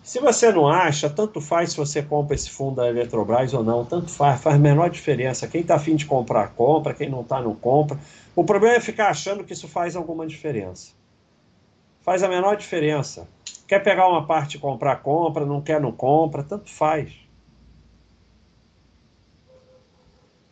[0.03, 3.85] Se você não acha, tanto faz se você compra esse fundo da Eletrobras ou não,
[3.85, 5.47] tanto faz, faz menor diferença.
[5.47, 7.99] Quem está afim de comprar, compra, quem não está, não compra.
[8.35, 10.93] O problema é ficar achando que isso faz alguma diferença.
[12.01, 13.29] Faz a menor diferença.
[13.69, 17.13] Quer pegar uma parte e comprar, compra, não quer, não compra, tanto faz.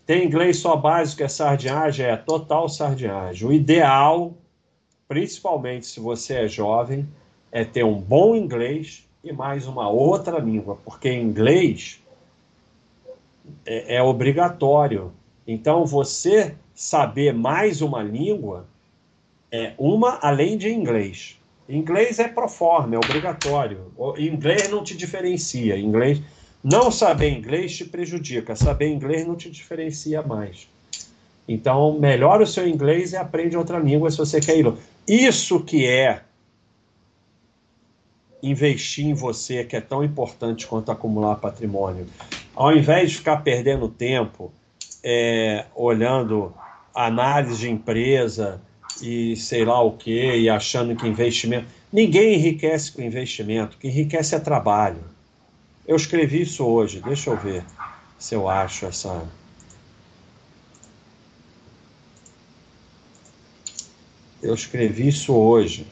[0.05, 2.05] Tem inglês só básico, é sardinhagem?
[2.05, 3.49] É total sardinhagem.
[3.49, 4.35] O ideal,
[5.09, 7.09] principalmente se você é jovem,
[7.51, 12.05] é ter um bom inglês e mais uma outra língua, porque inglês
[13.65, 15.11] é, é obrigatório.
[15.47, 18.67] Então, você saber mais uma língua
[19.51, 21.41] é uma além de inglês.
[21.69, 23.93] Inglês é pro forma, é obrigatório.
[24.19, 25.77] Inglês não te diferencia.
[25.77, 26.23] Inglês,
[26.63, 28.55] não saber inglês te prejudica.
[28.55, 30.69] Saber inglês não te diferencia mais.
[31.49, 34.73] Então, melhora o seu inglês e aprende outra língua se você quer ir.
[35.07, 36.23] Isso que é
[38.43, 42.07] investir em você, que é tão importante quanto acumular patrimônio.
[42.55, 44.53] Ao invés de ficar perdendo tempo
[45.03, 46.53] é, olhando
[46.95, 48.61] análise de empresa
[49.01, 51.67] e sei lá o que, e achando que investimento.
[51.93, 55.05] Ninguém enriquece com investimento, o que enriquece é trabalho.
[55.87, 57.65] Eu escrevi isso hoje, deixa eu ver
[58.19, 59.27] se eu acho essa.
[64.43, 65.87] Eu escrevi isso hoje.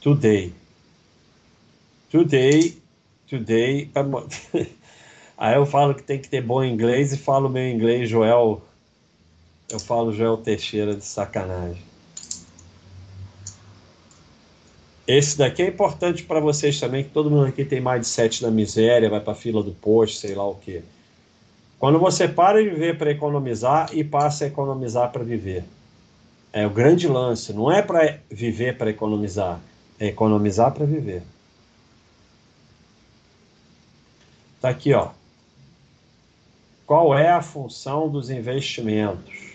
[0.00, 0.54] Today.
[2.10, 2.82] Today.
[3.26, 3.90] Today.
[5.36, 8.62] Aí eu falo que tem que ter bom inglês e falo meu inglês, Joel.
[9.74, 11.82] Eu falo Joel Teixeira de sacanagem.
[15.04, 19.10] Esse daqui é importante para vocês também, que todo mundo aqui tem mindset da miséria,
[19.10, 20.84] vai para a fila do posto, sei lá o quê.
[21.76, 25.64] Quando você para de viver para economizar e passa a economizar para viver.
[26.52, 29.60] É o grande lance, não é para viver para economizar,
[29.98, 31.24] é economizar para viver.
[34.60, 35.10] Tá aqui, ó.
[36.86, 39.53] Qual é a função dos investimentos?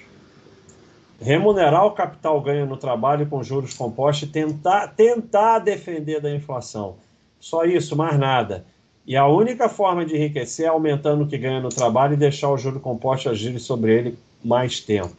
[1.21, 6.95] Remunerar o capital ganho no trabalho com juros compostos e tentar, tentar defender da inflação.
[7.39, 8.65] Só isso, mais nada.
[9.05, 12.49] E a única forma de enriquecer é aumentando o que ganha no trabalho e deixar
[12.49, 15.15] o juro composto agir sobre ele mais tempo.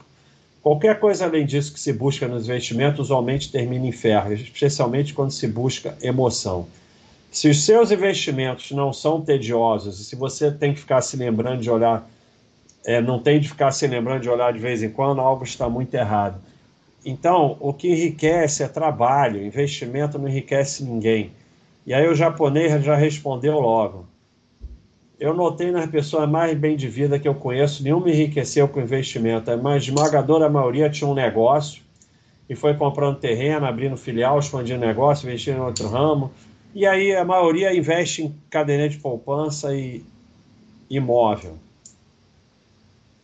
[0.62, 5.30] Qualquer coisa além disso que se busca nos investimentos usualmente termina em ferro, especialmente quando
[5.30, 6.66] se busca emoção.
[7.30, 11.62] Se os seus investimentos não são tediosos e se você tem que ficar se lembrando
[11.62, 12.08] de olhar
[12.84, 15.68] é, não tem de ficar se lembrando de olhar de vez em quando, algo está
[15.68, 16.40] muito errado.
[17.04, 21.32] Então, o que enriquece é trabalho, investimento não enriquece ninguém.
[21.86, 24.06] E aí o japonês já respondeu logo.
[25.18, 29.50] Eu notei nas pessoas mais bem de vida que eu conheço, nenhuma enriqueceu com investimento.
[29.50, 31.82] A esmagadora maioria tinha um negócio
[32.48, 36.30] e foi comprando terreno, abrindo filial, expandindo negócio, investindo em outro ramo.
[36.74, 40.02] E aí a maioria investe em caderneta de poupança e
[40.88, 41.58] imóvel.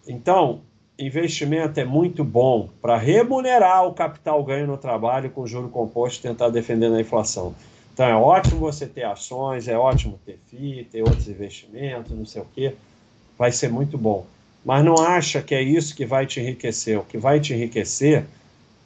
[0.06, 0.60] Então,
[0.98, 6.28] investimento é muito bom para remunerar o capital ganho no trabalho com juro composto e
[6.28, 7.54] tentar defender a inflação.
[7.92, 12.42] Então, é ótimo você ter ações, é ótimo ter FII, ter outros investimentos, não sei
[12.42, 12.74] o quê.
[13.38, 14.26] Vai ser muito bom.
[14.64, 16.98] Mas não acha que é isso que vai te enriquecer.
[16.98, 18.24] O que vai te enriquecer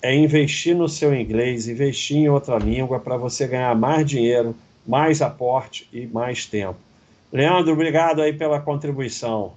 [0.02, 4.54] é investir no seu inglês, investir em outra língua para você ganhar mais dinheiro,
[4.86, 6.78] mais aporte e mais tempo.
[7.32, 9.52] Leandro, obrigado aí pela contribuição.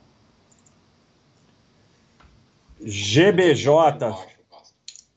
[2.86, 3.70] GBJ.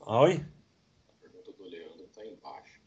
[0.07, 0.41] Oi?
[0.41, 2.81] A pergunta do Leandro está embaixo.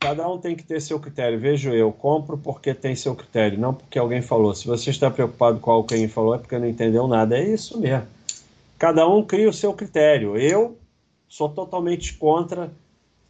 [0.00, 1.38] Cada um tem que ter seu critério.
[1.38, 4.54] Vejo eu, compro porque tem seu critério, não porque alguém falou.
[4.56, 7.38] Se você está preocupado com algo que alguém falou, é porque não entendeu nada.
[7.38, 8.08] É isso mesmo.
[8.76, 10.36] Cada um cria o seu critério.
[10.36, 10.76] Eu
[11.28, 12.72] sou totalmente contra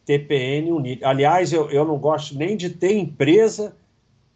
[0.07, 1.05] TPN UNIT.
[1.05, 3.77] Aliás, eu, eu não gosto nem de ter empresa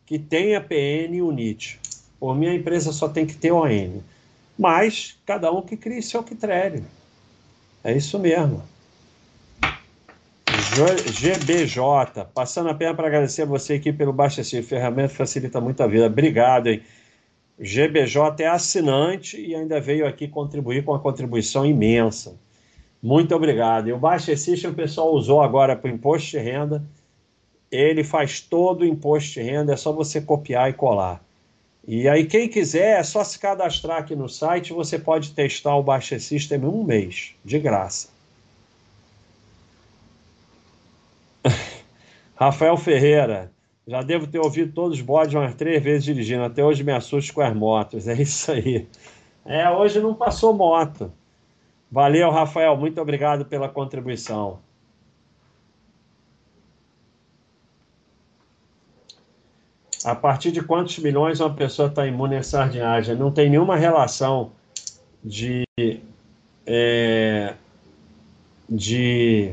[0.05, 1.81] que tenha PN UNIT.
[2.21, 4.03] Por minha empresa só tem que ter ON
[4.59, 6.85] mas cada um que crie seu critério.
[7.85, 8.63] É isso mesmo.
[10.51, 15.83] GBJ, passando a pena para agradecer a você aqui pelo Baixa Esse ferramenta facilita muito
[15.83, 16.07] a vida.
[16.07, 16.83] Obrigado, hein?
[17.59, 22.41] GBJ é assinante e ainda veio aqui contribuir com uma contribuição imensa.
[23.03, 23.89] Muito obrigado.
[23.89, 26.85] E o Baixa System o pessoal usou agora para o imposto de renda.
[27.71, 31.28] Ele faz todo o imposto de renda, é só você copiar e colar.
[31.91, 34.75] E aí, quem quiser, é só se cadastrar aqui no site.
[34.75, 38.11] Você pode testar o Baixa System um mês, de graça.
[42.37, 43.51] Rafael Ferreira,
[43.87, 46.43] já devo ter ouvido todos os bodes umas três vezes dirigindo.
[46.45, 48.07] Até hoje me assusto com as motos.
[48.07, 48.87] É isso aí.
[49.47, 51.11] É, hoje não passou moto.
[51.91, 52.77] Valeu, Rafael.
[52.77, 54.59] Muito obrigado pela contribuição.
[60.05, 63.17] A partir de quantos milhões uma pessoa está imune à sardinhagem?
[63.17, 64.53] Não tem nenhuma relação
[65.25, 65.65] de,
[66.67, 67.55] é,
[68.69, 69.53] de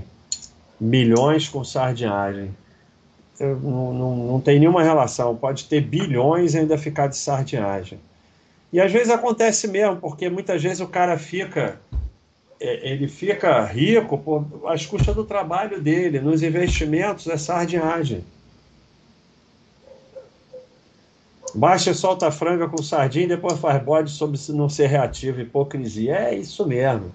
[0.79, 2.55] milhões com sardinhagem.
[3.39, 5.35] Não, não, não tem nenhuma relação.
[5.35, 7.99] Pode ter bilhões e ainda ficar de sardinhagem.
[8.71, 11.79] E às vezes acontece mesmo, porque muitas vezes o cara fica
[12.59, 18.23] é, ele fica rico por, às custas do trabalho dele, nos investimentos é sardinhagem.
[21.55, 25.39] Baixa e solta a franga com sardinha e depois faz bode sobre não ser reativo,
[25.39, 26.13] hipocrisia.
[26.13, 27.13] É isso mesmo.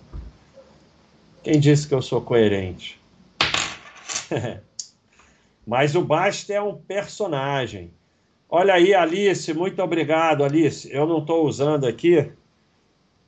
[1.43, 2.99] Quem disse que eu sou coerente?
[5.67, 7.91] Mas o Basta é um personagem.
[8.49, 10.91] Olha aí, Alice, muito obrigado, Alice.
[10.91, 12.33] Eu não estou usando aqui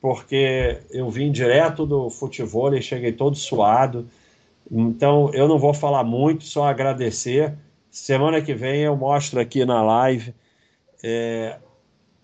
[0.01, 4.07] porque eu vim direto do futebol e cheguei todo suado.
[4.69, 7.53] Então eu não vou falar muito, só agradecer.
[7.91, 10.33] Semana que vem eu mostro aqui na live
[11.03, 11.57] é,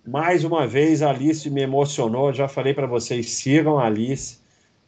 [0.08, 2.34] mais uma vez, a Alice me emocionou.
[2.34, 4.40] Já falei para vocês, sigam a Alice.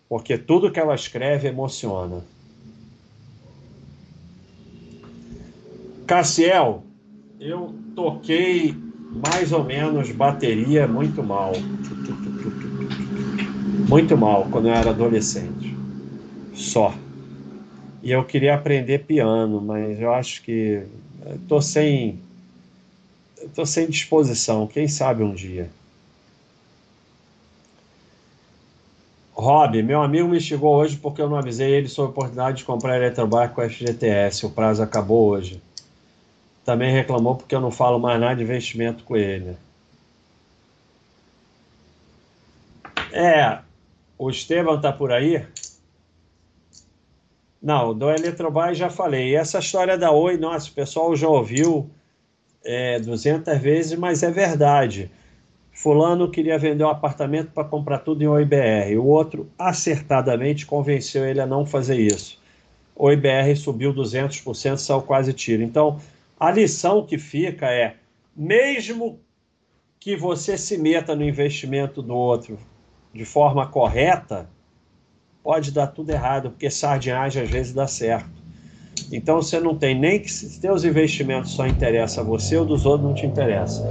[0.08, 2.22] porque tudo que ela escreve emociona.
[6.06, 6.84] Cassiel,
[7.40, 8.76] eu toquei
[9.26, 11.54] mais ou menos bateria muito mal.
[13.88, 15.78] Muito mal quando eu era adolescente.
[16.54, 16.94] Só.
[18.04, 20.84] E eu queria aprender piano, mas eu acho que
[21.36, 22.20] estou sem
[23.50, 25.70] tô sem disposição, quem sabe um dia.
[29.34, 32.64] Rob, meu amigo me chegou hoje porque eu não avisei ele sobre a oportunidade de
[32.64, 34.46] comprar Eletrobike com FGTS.
[34.46, 35.62] O prazo acabou hoje.
[36.64, 39.58] Também reclamou porque eu não falo mais nada de investimento com ele.
[43.12, 43.60] É,
[44.18, 45.46] o Estevam tá por aí?
[47.62, 49.30] Não, do Eletrobras já falei.
[49.30, 51.90] E essa história da Oi, nossa, o pessoal já ouviu
[52.64, 55.12] é, 200 vezes, mas é verdade.
[55.72, 58.98] Fulano queria vender um apartamento para comprar tudo em OIBR.
[59.00, 62.40] O outro acertadamente convenceu ele a não fazer isso.
[62.96, 65.64] O OIBR subiu 200%, saiu quase tiro.
[65.64, 66.00] Então,
[66.40, 67.96] a lição que fica é:
[68.36, 69.20] mesmo
[70.00, 72.60] que você se meta no investimento do outro
[73.14, 74.50] de forma correta,
[75.44, 78.41] pode dar tudo errado, porque sardinhagem às vezes dá certo.
[79.12, 82.86] Então você não tem nem que se teus investimentos só interessam a você ou dos
[82.86, 83.82] outros não te interessa.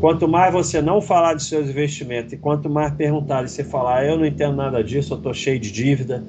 [0.00, 4.04] Quanto mais você não falar de seus investimentos e quanto mais perguntar e você falar,
[4.04, 6.22] eu não entendo nada disso, eu estou cheio de dívida,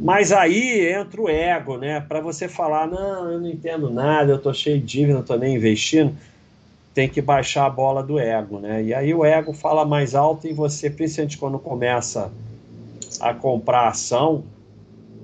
[0.00, 2.00] mas aí entra o ego, né?
[2.00, 5.36] Para você falar, não, eu não entendo nada, eu tô cheio de dívida, não tô
[5.36, 6.14] nem investindo,
[6.94, 8.82] tem que baixar a bola do ego, né?
[8.82, 12.30] E aí o ego fala mais alto e você, principalmente quando começa
[13.18, 14.44] a comprar ação,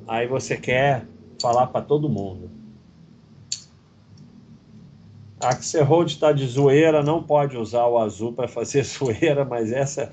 [0.09, 1.05] aí você quer
[1.41, 2.51] falar para todo mundo.
[5.41, 10.11] A Xerhold está de zoeira, não pode usar o azul para fazer zoeira, mas essa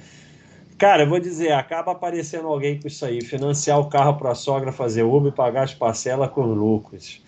[0.78, 4.36] Cara, eu vou dizer, acaba aparecendo alguém com isso aí, financiar o carro para a
[4.36, 7.22] sogra fazer Uber e pagar as parcelas com lucros.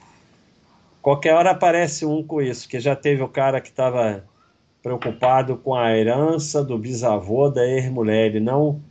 [1.01, 4.25] Qualquer hora aparece um com isso, que já teve o cara que estava
[4.81, 8.27] preocupado com a herança do bisavô da ex-mulher.
[8.27, 8.81] Ele não,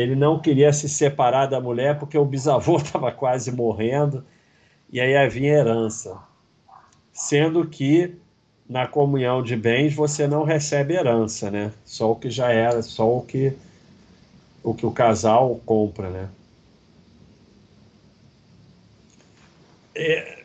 [0.00, 4.24] ele não queria se separar da mulher porque o bisavô estava quase morrendo
[4.90, 6.18] e aí havia herança.
[7.12, 8.14] Sendo que
[8.68, 11.72] na comunhão de bens você não recebe herança, né?
[11.84, 13.52] Só o que já era, só o que
[14.62, 16.28] o que o casal compra, né?
[19.94, 20.38] É,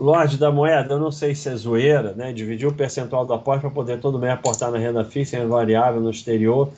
[0.00, 2.32] Lorde da moeda, eu não sei se é zoeira, né?
[2.32, 6.00] Dividir o percentual do aporte para poder todo mês aportar na renda fixa, em variável,
[6.00, 6.72] no exterior,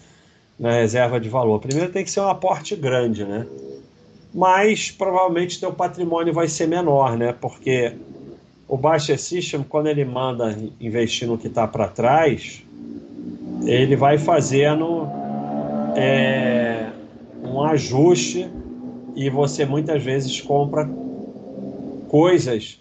[0.59, 1.61] na reserva de valor.
[1.61, 3.47] Primeiro tem que ser um aporte grande, né?
[4.35, 7.35] Mas provavelmente teu patrimônio vai ser menor, né?
[7.39, 7.93] Porque
[8.69, 12.63] o Baixa System, quando ele manda investir no que está para trás,
[13.65, 15.07] ele vai fazendo
[15.97, 16.91] é,
[17.45, 18.49] um ajuste
[19.15, 20.89] e você muitas vezes compra
[22.09, 22.81] coisas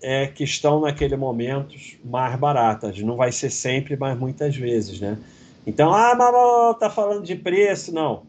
[0.00, 1.74] é, que estão naquele momento
[2.04, 2.98] mais baratas.
[2.98, 5.18] Não vai ser sempre, mas muitas vezes, né?
[5.66, 8.24] Então, ah, mas tá falando de preço, não.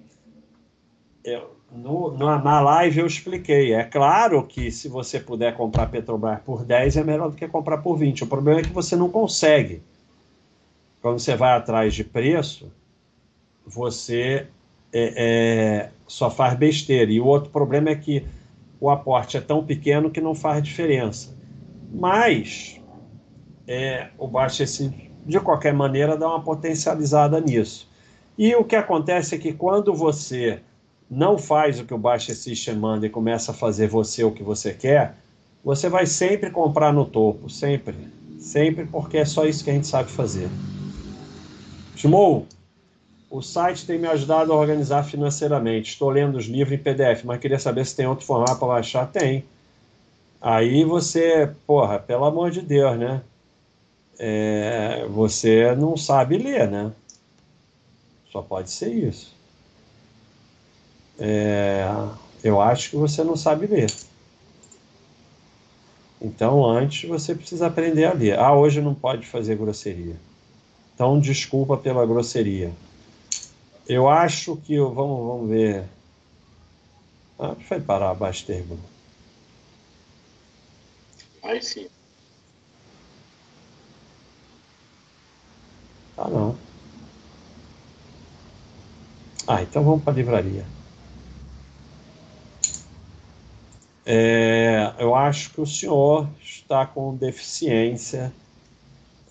[1.23, 3.73] Eu, no, na live eu expliquei.
[3.73, 7.79] É claro que se você puder comprar Petrobras por 10 é melhor do que comprar
[7.79, 8.23] por 20.
[8.23, 9.81] O problema é que você não consegue.
[11.01, 12.71] Quando você vai atrás de preço,
[13.65, 14.47] você
[14.91, 17.11] é, é, só faz besteira.
[17.11, 18.25] E o outro problema é que
[18.79, 21.36] o aporte é tão pequeno que não faz diferença.
[21.91, 22.79] Mas
[23.67, 24.65] é, o Baixa,
[25.26, 27.88] de qualquer maneira, dá uma potencializada nisso.
[28.38, 30.59] E o que acontece é que quando você
[31.09, 34.43] não faz o que o Baixa System manda e começa a fazer você o que
[34.43, 35.15] você quer,
[35.63, 37.95] você vai sempre comprar no topo, sempre.
[38.39, 40.49] Sempre, porque é só isso que a gente sabe fazer.
[41.95, 42.45] Shimou,
[43.30, 45.91] o site tem me ajudado a organizar financeiramente.
[45.91, 49.07] Estou lendo os livros em PDF, mas queria saber se tem outro formato para baixar.
[49.07, 49.45] Tem.
[50.41, 53.21] Aí você, porra, pelo amor de Deus, né?
[54.26, 56.93] É, você não sabe ler, né?
[58.32, 59.36] Só pode ser isso.
[61.19, 61.86] É,
[62.41, 63.91] eu acho que você não sabe ler.
[66.21, 68.39] Então, antes você precisa aprender a ler.
[68.39, 70.15] Ah, hoje não pode fazer grosseria.
[70.95, 72.71] Então, desculpa pela grosseria.
[73.86, 74.76] Eu acho que.
[74.76, 75.84] Eu, vamos, vamos ver.
[77.38, 78.80] Ah, vai parar abaixo termo.
[81.41, 81.89] Aí sim.
[86.24, 86.55] Ah, não.
[89.45, 90.65] Ah, então vamos para a livraria.
[94.05, 98.32] É, eu acho que o senhor está com deficiência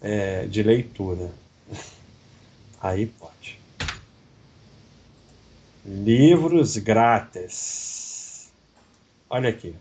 [0.03, 1.31] é, de leitura.
[2.79, 3.59] Aí pode.
[5.87, 8.51] Livros grátis.
[9.31, 9.75] Olha aqui.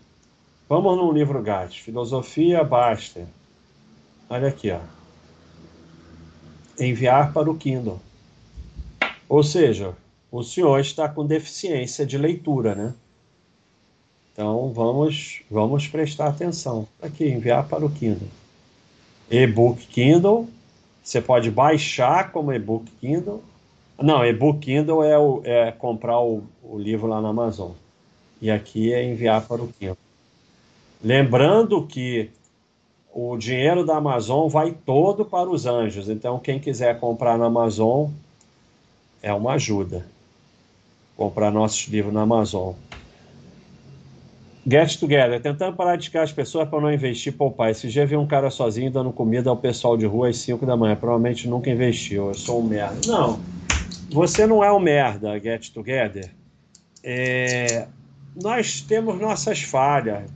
[0.66, 1.76] Vamos num livro grátis.
[1.76, 3.26] Filosofia Baster.
[4.30, 5.01] Olha aqui, ó.
[6.78, 8.00] Enviar para o Kindle.
[9.28, 9.94] Ou seja,
[10.30, 12.94] o senhor está com deficiência de leitura, né?
[14.32, 16.88] Então vamos, vamos prestar atenção.
[17.00, 18.28] Aqui, enviar para o Kindle.
[19.30, 20.48] E-book Kindle.
[21.02, 23.42] Você pode baixar como e-book Kindle.
[24.00, 27.72] Não, e-book Kindle é, o, é comprar o, o livro lá na Amazon.
[28.40, 29.98] E aqui é enviar para o Kindle.
[31.02, 32.30] Lembrando que
[33.12, 36.08] o dinheiro da Amazon vai todo para os anjos.
[36.08, 38.08] Então, quem quiser comprar na Amazon
[39.22, 40.06] é uma ajuda.
[41.16, 42.72] Comprar nossos livros na Amazon.
[44.66, 47.70] Get Together, tentando parar de ficar as pessoas para não investir poupar.
[47.70, 50.76] Esse dia vi um cara sozinho dando comida ao pessoal de rua às 5 da
[50.76, 50.96] manhã.
[50.96, 52.28] Provavelmente nunca investiu.
[52.28, 52.96] Eu sou um merda.
[53.06, 53.40] Não,
[54.10, 56.30] você não é um merda, Get Together.
[57.02, 57.86] É...
[58.40, 60.30] Nós temos nossas falhas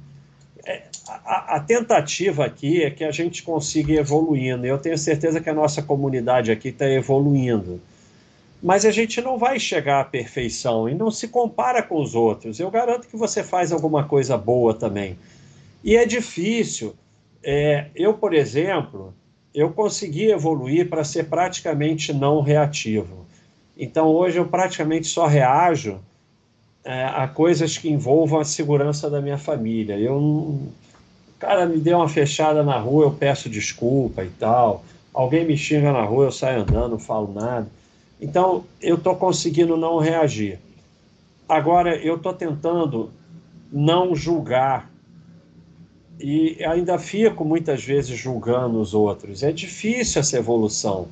[1.09, 4.67] a, tentativa aqui é que a gente consiga ir evoluindo.
[4.67, 7.81] Eu tenho certeza que a nossa comunidade aqui está evoluindo.
[8.63, 12.59] Mas a gente não vai chegar à perfeição e não se compara com os outros.
[12.59, 15.17] Eu garanto que você faz alguma coisa boa também.
[15.85, 16.95] E é difícil.
[17.45, 19.15] É, eu, por exemplo,
[19.55, 23.27] eu consegui evoluir para ser praticamente não reativo.
[23.79, 26.01] Então hoje eu praticamente só reajo
[26.83, 29.99] é, a coisas que envolvam a segurança da minha família.
[29.99, 30.61] Eu
[31.39, 34.85] cara me deu uma fechada na rua, eu peço desculpa e tal.
[35.13, 37.69] Alguém me xinga na rua, eu saio andando, não falo nada.
[38.21, 40.59] Então, eu estou conseguindo não reagir.
[41.49, 43.11] Agora, eu estou tentando
[43.71, 44.91] não julgar.
[46.19, 49.43] E ainda fico muitas vezes julgando os outros.
[49.43, 51.09] É difícil essa evolução.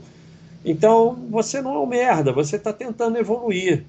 [0.64, 3.84] Então, você não é um merda, você está tentando evoluir.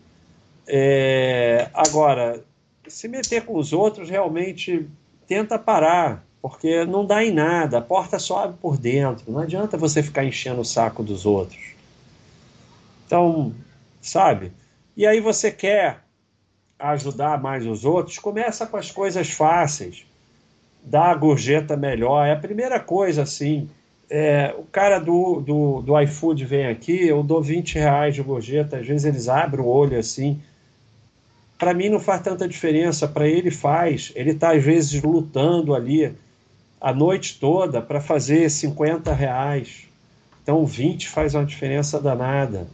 [0.67, 1.69] É...
[1.73, 2.43] Agora,
[2.85, 4.85] se meter com os outros realmente
[5.27, 9.77] tenta parar, porque não dá em nada, a porta só abre por dentro, não adianta
[9.77, 11.73] você ficar enchendo o saco dos outros.
[13.05, 13.53] Então,
[14.01, 14.51] sabe?
[14.95, 15.99] E aí você quer
[16.77, 20.05] ajudar mais os outros, começa com as coisas fáceis,
[20.83, 23.69] dá a gorjeta melhor, é a primeira coisa assim.
[24.07, 28.77] É, o cara do, do, do iFood vem aqui, eu dou 20 reais de gorjeta,
[28.77, 30.39] às vezes eles abrem o olho assim,
[31.57, 34.11] para mim não faz tanta diferença, para ele faz.
[34.15, 36.13] Ele está, às vezes, lutando ali
[36.79, 39.87] a noite toda para fazer 50 reais.
[40.43, 42.67] Então, 20 faz uma diferença danada.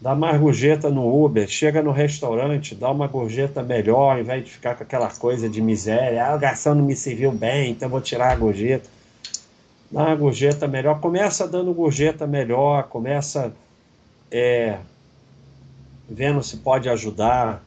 [0.00, 4.50] Dá mais gorjeta no Uber, chega no restaurante, dá uma gorjeta melhor, ao invés de
[4.50, 6.26] ficar com aquela coisa de miséria.
[6.26, 8.88] Ah, o garçom não me serviu bem, então vou tirar a gorjeta.
[9.90, 11.00] Dá uma gorjeta melhor.
[11.00, 13.54] Começa dando gorjeta melhor, começa
[14.30, 14.78] é,
[16.08, 17.65] vendo se pode ajudar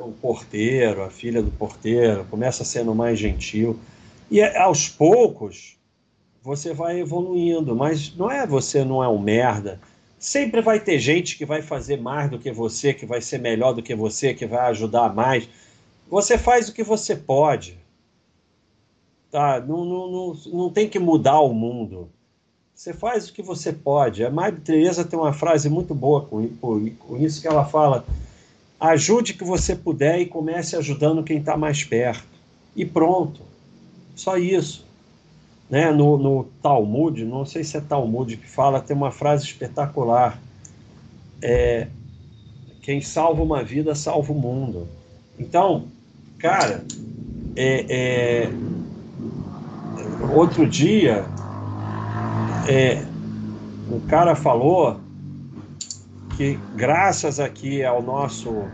[0.00, 3.78] o porteiro, a filha do porteiro, começa sendo mais gentil.
[4.30, 5.76] E é, aos poucos
[6.42, 9.80] você vai evoluindo, mas não é você não é um merda.
[10.18, 13.72] Sempre vai ter gente que vai fazer mais do que você, que vai ser melhor
[13.72, 15.48] do que você, que vai ajudar mais.
[16.08, 17.78] Você faz o que você pode.
[19.30, 19.60] Tá?
[19.60, 22.08] Não, não, não, não tem que mudar o mundo.
[22.74, 24.24] Você faz o que você pode.
[24.24, 28.04] A Madre Teresa tem uma frase muito boa com, com isso que ela fala
[28.78, 32.26] Ajude que você puder e comece ajudando quem está mais perto.
[32.74, 33.40] E pronto.
[34.14, 34.84] Só isso.
[35.70, 35.90] Né?
[35.90, 40.38] No, no Talmud, não sei se é Talmud que fala, tem uma frase espetacular.
[41.40, 41.88] É,
[42.82, 44.86] quem salva uma vida, salva o mundo.
[45.38, 45.86] Então,
[46.38, 46.84] cara,
[47.56, 48.50] é, é,
[50.34, 51.24] outro dia,
[52.68, 53.02] é,
[53.90, 55.00] o cara falou
[56.36, 58.68] que graças aqui ao nosso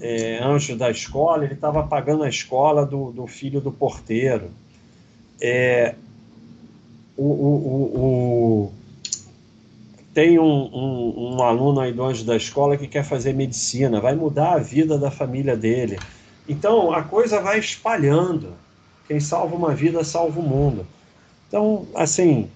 [0.00, 4.50] é, anjo da escola, ele estava pagando a escola do, do filho do porteiro.
[5.40, 5.94] É,
[7.16, 8.72] o, o, o,
[10.12, 14.14] tem um, um, um, aluno aí do anjo da escola que quer fazer medicina, vai
[14.14, 15.98] mudar a vida da família dele.
[16.48, 18.54] Então a coisa vai espalhando.
[19.08, 20.86] Quem salva uma vida salva o mundo.
[21.48, 22.48] Então, assim,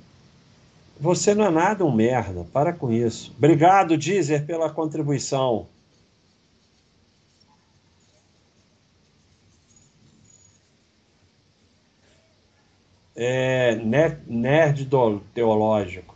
[0.98, 3.34] você não é nada um merda, para com isso.
[3.36, 5.66] Obrigado, Dizer, pela contribuição.
[13.14, 13.74] É,
[14.26, 14.88] nerd
[15.34, 16.14] teológico.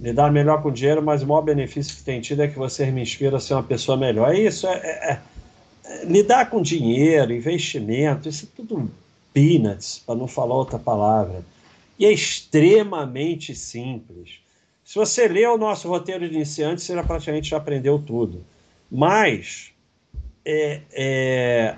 [0.00, 3.02] Lidar melhor com dinheiro, mas o maior benefício que tem tido é que você me
[3.02, 4.34] inspira a ser uma pessoa melhor.
[4.34, 5.20] É isso, é, é,
[5.84, 8.90] é lidar com dinheiro, investimento, isso é tudo
[9.32, 11.42] peanuts, para não falar outra palavra
[11.98, 14.40] e é extremamente simples.
[14.84, 18.44] Se você lê o nosso roteiro de iniciante, você já praticamente já aprendeu tudo.
[18.90, 19.72] Mas
[20.44, 21.76] é, é,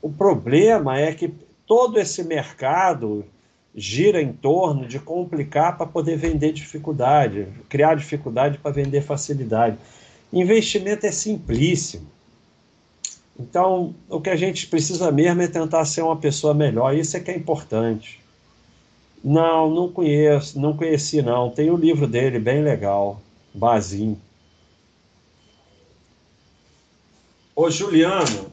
[0.00, 1.32] o problema é que
[1.66, 3.24] todo esse mercado
[3.74, 9.76] gira em torno de complicar para poder vender dificuldade, criar dificuldade para vender facilidade.
[10.32, 12.06] Investimento é simplíssimo.
[13.38, 16.96] Então, o que a gente precisa mesmo é tentar ser uma pessoa melhor.
[16.96, 18.18] Isso é que é importante.
[19.28, 21.50] Não, não conheço, não conheci não.
[21.50, 23.20] Tem o um livro dele bem legal,
[23.52, 24.16] Bazin.
[27.56, 28.52] Ô Juliano,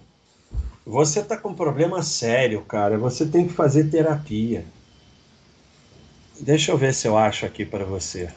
[0.83, 2.97] você está com um problema sério, cara.
[2.97, 4.65] Você tem que fazer terapia.
[6.41, 8.33] Deixa eu ver se eu acho aqui para você.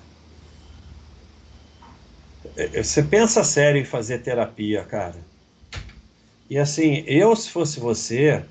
[2.54, 5.16] É, é, você pensa sério em fazer terapia, cara.
[6.50, 8.44] E assim, eu se fosse você,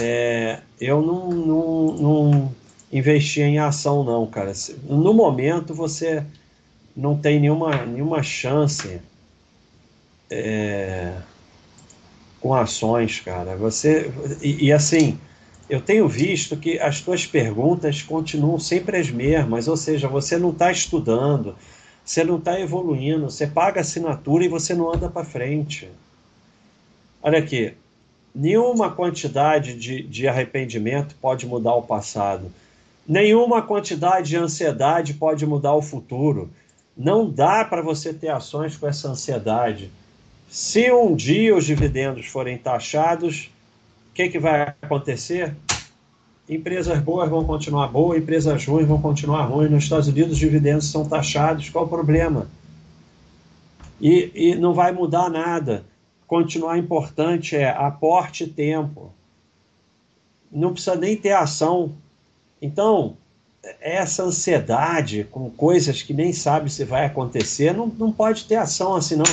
[0.00, 2.54] é, eu não, não, não
[2.92, 4.52] investia em ação, não, cara.
[4.84, 6.24] No momento você
[6.96, 9.00] não tem nenhuma, nenhuma chance
[10.30, 11.14] é,
[12.40, 13.56] com ações, cara.
[13.56, 14.10] Você
[14.42, 15.18] e, e, assim,
[15.68, 20.50] eu tenho visto que as tuas perguntas continuam sempre as mesmas, ou seja, você não
[20.50, 21.54] está estudando,
[22.04, 25.88] você não está evoluindo, você paga assinatura e você não anda para frente.
[27.22, 27.74] Olha aqui,
[28.34, 32.50] nenhuma quantidade de, de arrependimento pode mudar o passado.
[33.08, 36.50] Nenhuma quantidade de ansiedade pode mudar o futuro.
[36.94, 39.90] Não dá para você ter ações com essa ansiedade.
[40.46, 43.50] Se um dia os dividendos forem taxados,
[44.10, 45.56] o que, que vai acontecer?
[46.46, 49.70] Empresas boas vão continuar boas, empresas ruins vão continuar ruins.
[49.70, 51.70] Nos Estados Unidos, os dividendos são taxados.
[51.70, 52.46] Qual o problema?
[53.98, 55.82] E, e não vai mudar nada.
[56.26, 59.14] Continuar importante é aporte tempo.
[60.52, 61.94] Não precisa nem ter ação
[62.60, 63.16] então,
[63.80, 68.94] essa ansiedade com coisas que nem sabe se vai acontecer, não, não pode ter ação
[68.94, 69.24] assim, não.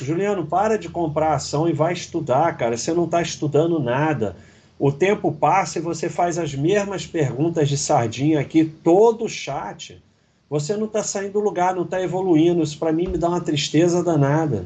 [0.00, 2.76] Juliano, para de comprar ação e vai estudar, cara.
[2.76, 4.36] Você não está estudando nada.
[4.78, 10.02] O tempo passa e você faz as mesmas perguntas de sardinha aqui, todo o chat.
[10.50, 12.62] Você não está saindo do lugar, não está evoluindo.
[12.62, 14.64] Isso para mim me dá uma tristeza danada.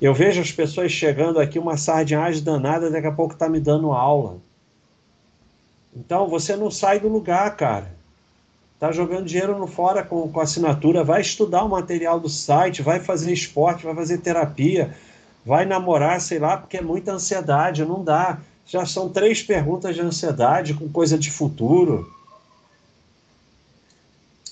[0.00, 3.92] Eu vejo as pessoas chegando aqui, uma sardinhagem danada, daqui a pouco está me dando
[3.92, 4.38] aula.
[5.94, 7.90] Então você não sai do lugar, cara.
[8.78, 12.98] Tá jogando dinheiro no fora com, com assinatura, vai estudar o material do site, vai
[12.98, 14.96] fazer esporte, vai fazer terapia,
[15.44, 18.40] vai namorar, sei lá, porque é muita ansiedade, não dá.
[18.66, 22.10] Já são três perguntas de ansiedade com coisa de futuro.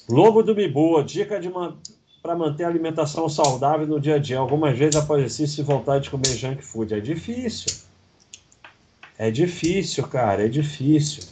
[0.09, 1.77] Logo do Biboa, dica de uma
[2.23, 4.39] para manter a alimentação saudável no dia a dia.
[4.39, 6.93] Algumas vezes após exercício e vontade de comer junk food.
[6.93, 7.88] É difícil.
[9.19, 11.25] É difícil, cara, é difícil.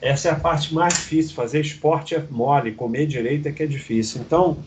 [0.00, 1.34] Essa é a parte mais difícil.
[1.34, 4.20] Fazer esporte é mole, comer direito é que é difícil.
[4.20, 4.62] Então,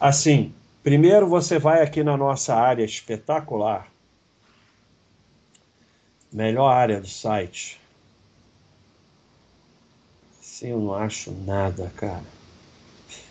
[0.00, 3.86] assim, primeiro você vai aqui na nossa área espetacular,
[6.32, 7.78] melhor área do site.
[10.40, 12.24] Sim, eu não acho nada, cara.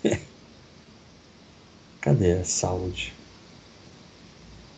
[1.99, 3.13] Cadê a saúde?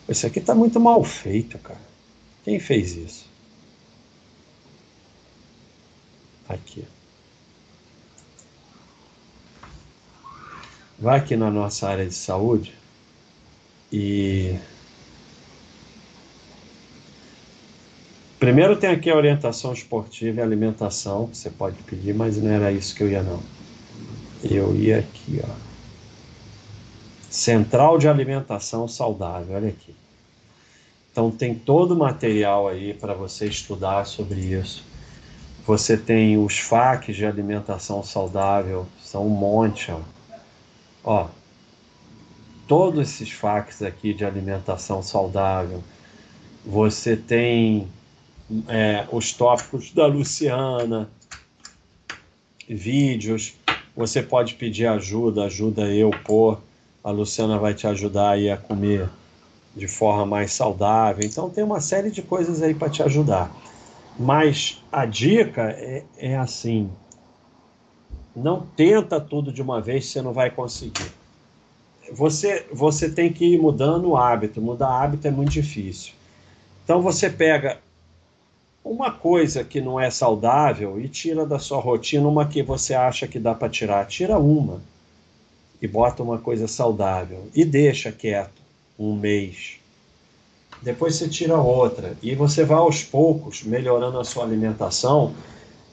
[0.08, 1.82] Isso aqui tá muito mal feito, cara.
[2.44, 3.35] Quem fez isso?
[6.48, 6.86] Aqui.
[10.98, 12.74] Vai aqui na nossa área de saúde
[13.91, 14.58] e.
[18.39, 22.93] Primeiro tem aqui a orientação esportiva e alimentação, você pode pedir, mas não era isso
[22.93, 23.41] que eu ia não.
[24.43, 25.56] Eu ia aqui, ó.
[27.30, 29.96] Central de alimentação saudável, olha aqui.
[31.12, 34.84] Então tem todo o material aí para você estudar sobre isso.
[35.66, 39.91] Você tem os FAQs de alimentação saudável, são um monte.
[39.91, 40.01] Ó.
[41.03, 41.28] ó
[42.68, 45.84] todos esses FAQs aqui de alimentação saudável.
[46.66, 47.88] Você tem
[48.68, 51.09] é, os tópicos da Luciana,
[52.68, 53.55] vídeos.
[53.95, 56.59] Você pode pedir ajuda, ajuda eu pôr.
[57.03, 59.09] A Luciana vai te ajudar aí a comer
[59.76, 61.24] de forma mais saudável.
[61.26, 63.51] Então tem uma série de coisas aí para te ajudar.
[64.18, 66.89] Mas a dica é, é assim:
[68.36, 71.11] não tenta tudo de uma vez, você não vai conseguir.
[72.11, 74.61] Você, você tem que ir mudando o hábito.
[74.61, 76.13] Mudar hábito é muito difícil.
[76.84, 77.80] Então você pega
[78.84, 83.28] uma coisa que não é saudável e tira da sua rotina uma que você acha
[83.28, 84.05] que dá para tirar.
[84.05, 84.82] Tira uma
[85.82, 88.61] e bota uma coisa saudável e deixa quieto
[88.97, 89.80] um mês
[90.82, 95.34] depois você tira outra, e você vai aos poucos melhorando a sua alimentação,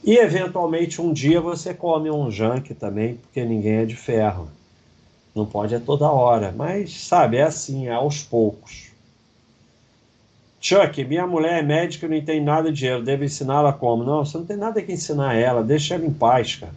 [0.05, 4.49] e eventualmente um dia você come um junk também, porque ninguém é de ferro.
[5.35, 8.91] Não pode é toda hora, mas sabe, é assim, é aos poucos.
[10.61, 14.05] Chuck, minha mulher é médica e não tem nada de dinheiro, devo ensiná-la como?
[14.05, 16.74] Não, você não tem nada que ensinar ela, deixa ela em paz, cara.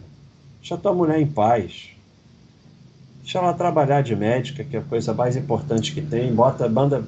[0.60, 1.90] Deixa tua mulher em paz.
[3.22, 6.34] Deixa ela trabalhar de médica, que é a coisa mais importante que tem.
[6.34, 7.04] Bota, banda,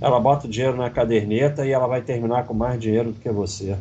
[0.00, 3.30] ela bota o dinheiro na caderneta e ela vai terminar com mais dinheiro do que
[3.30, 3.76] você.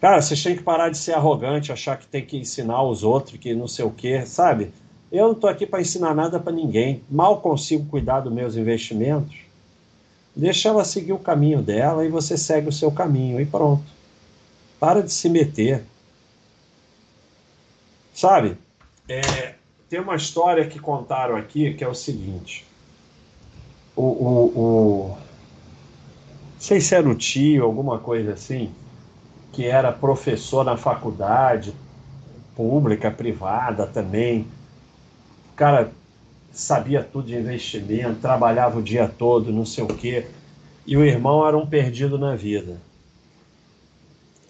[0.00, 3.38] Cara, vocês têm que parar de ser arrogante, achar que tem que ensinar os outros,
[3.38, 4.72] que não sei o quê, sabe?
[5.12, 7.04] Eu não estou aqui para ensinar nada para ninguém.
[7.10, 9.36] Mal consigo cuidar dos meus investimentos.
[10.34, 13.84] Deixa ela seguir o caminho dela e você segue o seu caminho e pronto.
[14.80, 15.84] Para de se meter.
[18.14, 18.56] Sabe?
[19.06, 19.54] É,
[19.88, 22.64] tem uma história que contaram aqui que é o seguinte.
[23.94, 25.18] O, o, o,
[26.58, 28.72] sei se era o tio, alguma coisa assim
[29.52, 31.74] que era professor na faculdade,
[32.56, 34.46] pública, privada também.
[35.52, 35.92] O cara
[36.50, 40.26] sabia tudo de investimento, trabalhava o dia todo, não sei o quê.
[40.86, 42.80] E o irmão era um perdido na vida.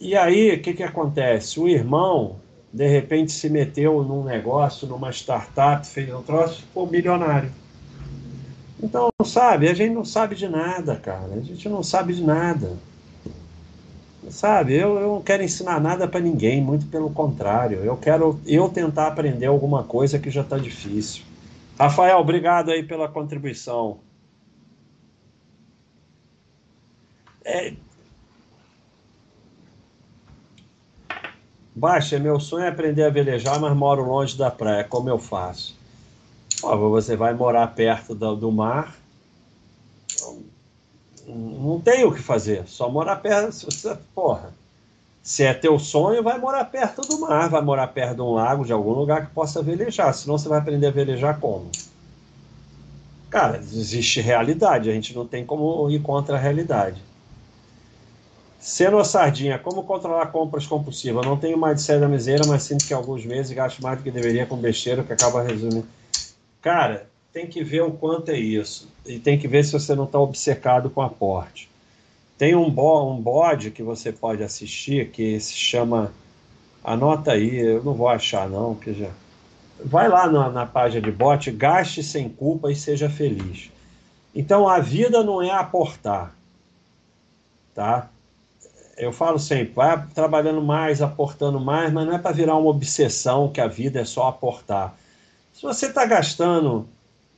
[0.00, 1.60] E aí, o que, que acontece?
[1.60, 2.36] O irmão,
[2.72, 7.52] de repente, se meteu num negócio, numa startup, fez um troço, ficou milionário.
[8.82, 11.34] Então, sabe, a gente não sabe de nada, cara.
[11.34, 12.76] A gente não sabe de nada.
[14.28, 17.78] Sabe, eu, eu não quero ensinar nada para ninguém, muito pelo contrário.
[17.84, 21.22] Eu quero eu tentar aprender alguma coisa que já está difícil.
[21.78, 23.98] Rafael, obrigado aí pela contribuição.
[27.44, 27.74] É...
[31.74, 34.84] Baixa, meu sonho é aprender a velejar, mas moro longe da praia.
[34.84, 35.76] Como eu faço?
[36.62, 38.96] Você vai morar perto do, do mar,
[41.26, 43.52] não tem o que fazer, só morar perto.
[43.52, 44.52] Se porra,
[45.22, 48.64] se é teu sonho, vai morar perto do mar, vai morar perto de um lago,
[48.64, 50.12] de algum lugar que possa velejar.
[50.14, 51.70] Senão você vai aprender a velejar como?
[53.30, 57.02] Cara, existe realidade, a gente não tem como ir contra a realidade.
[58.60, 61.26] Sendo a sardinha, como controlar compras compulsivas?
[61.26, 64.04] não tenho mais de série da miséria, mas sinto que alguns meses gasto mais do
[64.04, 65.86] que deveria com besteira, que acaba resumindo.
[66.62, 68.88] Cara, tem que ver o quanto é isso.
[69.04, 71.68] E tem que ver se você não está obcecado com aporte.
[72.38, 76.12] Tem um, bo um bode que você pode assistir que se chama.
[76.84, 79.10] Anota aí, eu não vou achar não, que já.
[79.84, 83.70] Vai lá na, na página de bot, gaste sem culpa e seja feliz.
[84.34, 86.34] Então a vida não é aportar,
[87.74, 88.08] tá?
[88.96, 93.50] Eu falo sempre, vai trabalhando mais, aportando mais, mas não é para virar uma obsessão
[93.50, 94.96] que a vida é só aportar.
[95.62, 96.88] Se você está gastando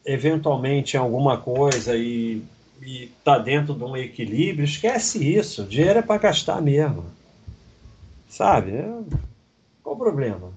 [0.03, 2.43] eventualmente em alguma coisa e
[2.81, 5.61] está dentro de um equilíbrio, esquece isso.
[5.65, 7.05] O dinheiro é para gastar mesmo.
[8.27, 8.77] Sabe?
[8.79, 8.89] É,
[9.83, 10.53] qual o problema?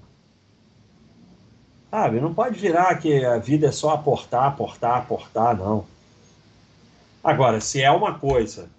[1.90, 2.22] Sabe?
[2.22, 5.84] Não pode virar que a vida é só aportar, aportar, aportar, não.
[7.22, 8.70] Agora, se é uma coisa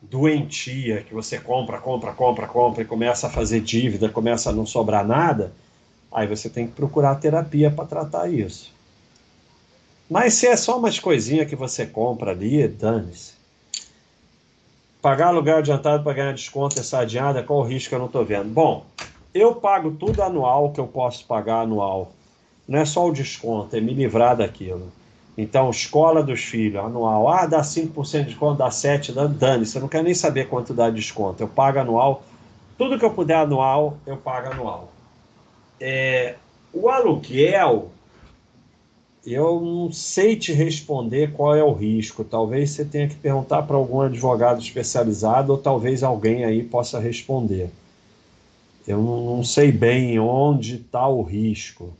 [0.00, 4.64] doentia que você compra, compra, compra, compra e começa a fazer dívida, começa a não
[4.64, 5.52] sobrar nada,
[6.16, 8.74] aí você tem que procurar terapia para tratar isso.
[10.08, 13.34] Mas se é só umas coisinhas que você compra ali, dane-se.
[15.02, 18.24] Pagar aluguel adiantado para ganhar desconto essa adiada, qual o risco que eu não estou
[18.24, 18.48] vendo?
[18.48, 18.86] Bom,
[19.34, 22.12] eu pago tudo anual que eu posso pagar anual.
[22.66, 24.90] Não é só o desconto, é me livrar daquilo.
[25.36, 27.28] Então, escola dos filhos, anual.
[27.28, 29.76] Ah, dá 5% de desconto, dá 7%, dane-se.
[29.76, 31.42] Eu não quero nem saber quanto dá desconto.
[31.42, 32.22] Eu pago anual.
[32.78, 34.95] Tudo que eu puder anual, eu pago anual.
[35.80, 36.36] É,
[36.72, 37.90] o aluguel,
[39.26, 42.22] eu não sei te responder qual é o risco.
[42.22, 47.70] Talvez você tenha que perguntar para algum advogado especializado ou talvez alguém aí possa responder.
[48.86, 51.92] Eu não sei bem onde está o risco,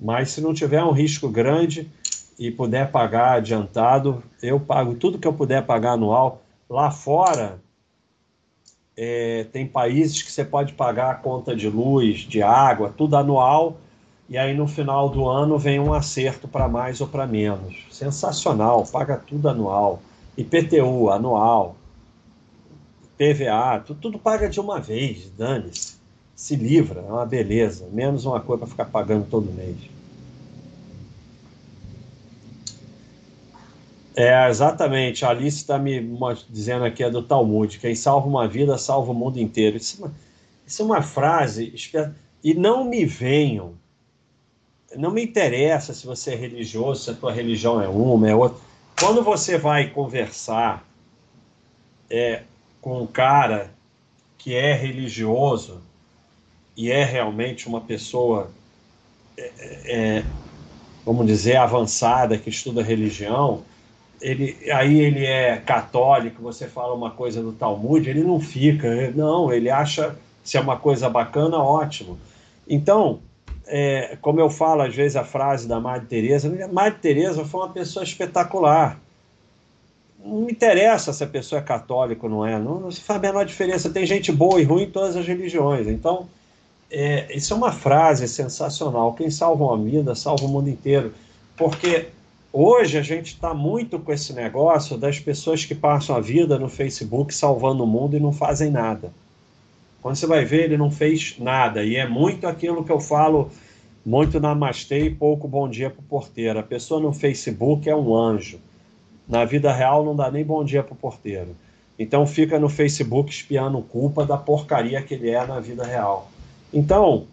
[0.00, 1.88] mas se não tiver um risco grande
[2.36, 6.42] e puder pagar adiantado, eu pago tudo que eu puder pagar anual.
[6.68, 7.60] Lá fora,
[8.96, 13.78] é, tem países que você pode pagar a conta de luz, de água, tudo anual
[14.28, 17.76] e aí no final do ano vem um acerto para mais ou para menos.
[17.90, 20.00] Sensacional, paga tudo anual.
[20.36, 21.76] IPTU anual,
[23.16, 25.94] PVA, tudo, tudo paga de uma vez, dane-se.
[26.34, 27.86] Se livra, é uma beleza.
[27.92, 29.76] Menos uma coisa para ficar pagando todo mês.
[34.16, 35.24] É, exatamente.
[35.24, 36.00] A Alice está me
[36.48, 39.76] dizendo aqui, é do Talmud: quem salva uma vida, salva o mundo inteiro.
[39.76, 40.14] Isso é uma,
[40.66, 41.74] isso é uma frase.
[42.42, 43.74] E não me venham
[44.96, 48.58] não me interessa se você é religioso, se a tua religião é uma, é outra.
[48.98, 50.86] Quando você vai conversar
[52.08, 52.42] é,
[52.80, 53.72] com um cara
[54.38, 55.80] que é religioso
[56.76, 58.50] e é realmente uma pessoa
[59.36, 60.24] é, é,
[61.04, 63.62] vamos dizer, avançada, que estuda religião,
[64.24, 69.52] ele, aí ele é católico, você fala uma coisa do Talmud, ele não fica, não,
[69.52, 72.18] ele acha se é uma coisa bacana, ótimo.
[72.66, 73.20] Então,
[73.66, 77.68] é, como eu falo às vezes a frase da Madre Teresa, Madre Teresa foi uma
[77.68, 78.98] pessoa espetacular.
[80.24, 83.44] Não interessa se a pessoa é católica ou não é, não, não faz a menor
[83.44, 83.90] diferença.
[83.90, 85.86] Tem gente boa e ruim em todas as religiões.
[85.86, 86.26] Então,
[86.90, 89.12] é, isso é uma frase sensacional.
[89.12, 91.12] Quem salva uma vida, salva o mundo inteiro.
[91.58, 92.08] Porque
[92.54, 96.68] hoje a gente está muito com esse negócio das pessoas que passam a vida no
[96.68, 99.12] Facebook salvando o mundo e não fazem nada.
[100.00, 101.82] Quando você vai ver, ele não fez nada.
[101.82, 103.50] E é muito aquilo que eu falo,
[104.06, 106.58] muito namastê e pouco bom dia para o porteiro.
[106.58, 108.60] A pessoa no Facebook é um anjo.
[109.28, 111.56] Na vida real não dá nem bom dia para o porteiro.
[111.98, 116.30] Então fica no Facebook espiando culpa da porcaria que ele é na vida real.
[116.72, 117.26] Então,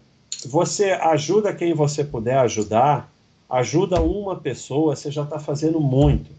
[0.45, 3.11] você ajuda quem você puder ajudar,
[3.52, 6.32] ajuda uma pessoa, você já está fazendo muito.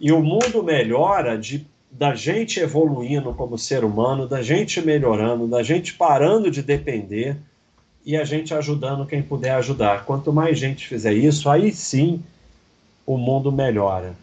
[0.00, 5.62] E o mundo melhora de da gente evoluindo como ser humano, da gente melhorando, da
[5.62, 7.36] gente parando de depender
[8.04, 10.06] e a gente ajudando quem puder ajudar.
[10.06, 12.22] Quanto mais gente fizer isso, aí sim
[13.04, 14.16] o mundo melhora.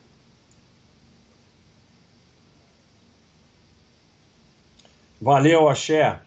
[5.22, 6.20] Valeu, Axé.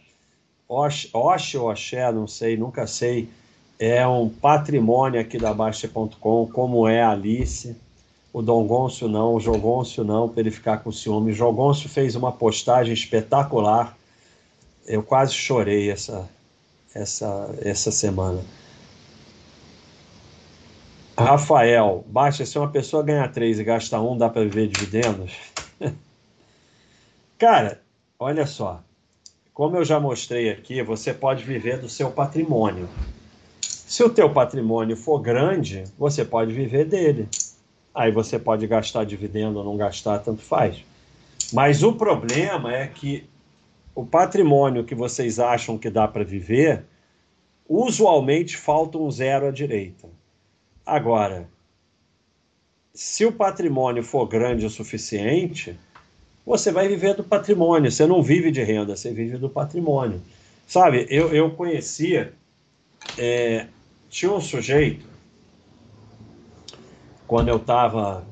[0.68, 1.10] Oxe
[1.56, 3.28] ou Axé, não sei, nunca sei.
[3.84, 7.74] É um patrimônio aqui da Baixa.com, como é a Alice
[8.32, 11.32] o Dom Gôncio não, o Jogôncio não, para ele ficar com ciúme.
[11.32, 13.96] O Jogôncio fez uma postagem espetacular.
[14.86, 16.28] Eu quase chorei essa,
[16.94, 18.42] essa, essa semana.
[21.18, 25.32] Rafael, baixa se uma pessoa ganha três e gasta um, dá para viver dividendos?
[27.38, 27.82] Cara,
[28.18, 28.80] olha só.
[29.52, 32.88] Como eu já mostrei aqui, você pode viver do seu patrimônio.
[33.93, 37.28] Se o teu patrimônio for grande, você pode viver dele.
[37.94, 40.82] Aí você pode gastar dividendo ou não gastar, tanto faz.
[41.52, 43.27] Mas o problema é que
[43.94, 46.86] o patrimônio que vocês acham que dá para viver,
[47.69, 50.09] usualmente falta um zero à direita.
[50.86, 51.47] Agora,
[52.94, 55.78] se o patrimônio for grande o suficiente,
[56.47, 57.93] você vai viver do patrimônio.
[57.93, 60.23] Você não vive de renda, você vive do patrimônio.
[60.66, 62.32] Sabe, eu, eu conhecia.
[63.19, 63.66] É,
[64.12, 65.06] tinha um sujeito
[67.26, 68.22] quando eu estava,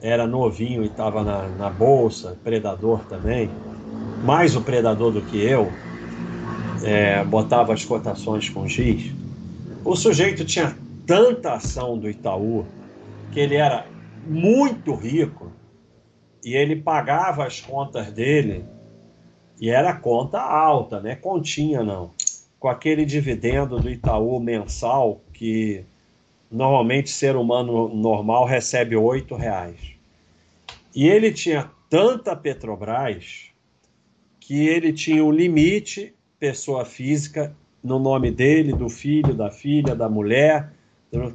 [0.00, 3.50] era novinho e estava na, na bolsa, predador também,
[4.22, 5.68] mais o predador do que eu,
[6.84, 9.12] é, botava as cotações com giz.
[9.84, 12.64] O sujeito tinha tanta ação do Itaú
[13.32, 13.86] que ele era
[14.24, 15.50] muito rico
[16.44, 18.64] e ele pagava as contas dele
[19.60, 21.16] e era conta alta, né?
[21.16, 22.12] Continha não,
[22.58, 25.84] com aquele dividendo do Itaú mensal que
[26.50, 29.78] normalmente ser humano normal recebe oito reais.
[30.94, 33.50] E ele tinha tanta Petrobras
[34.40, 40.08] que ele tinha um limite pessoa física no nome dele, do filho, da filha, da
[40.08, 40.72] mulher.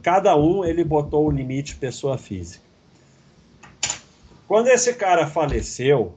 [0.02, 2.64] Cada um ele botou o limite pessoa física.
[4.48, 6.16] Quando esse cara faleceu,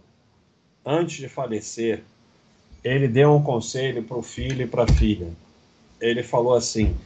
[0.85, 2.03] antes de falecer,
[2.86, 5.28] ele deu um conselho para o filho e para a filha.
[6.00, 6.96] Ele falou assim: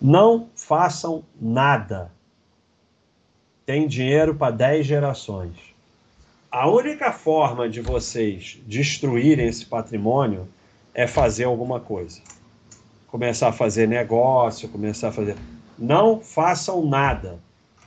[0.00, 2.12] não façam nada.
[3.64, 5.56] Tem dinheiro para 10 gerações.
[6.48, 10.48] A única forma de vocês destruírem esse patrimônio
[10.94, 12.20] é fazer alguma coisa.
[13.08, 15.36] Começar a fazer negócio, começar a fazer.
[15.76, 17.40] Não façam nada.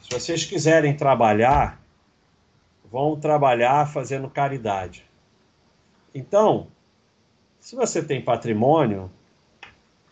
[0.03, 1.81] Se vocês quiserem trabalhar,
[2.91, 5.05] vão trabalhar fazendo caridade.
[6.13, 6.67] Então,
[7.59, 9.09] se você tem patrimônio,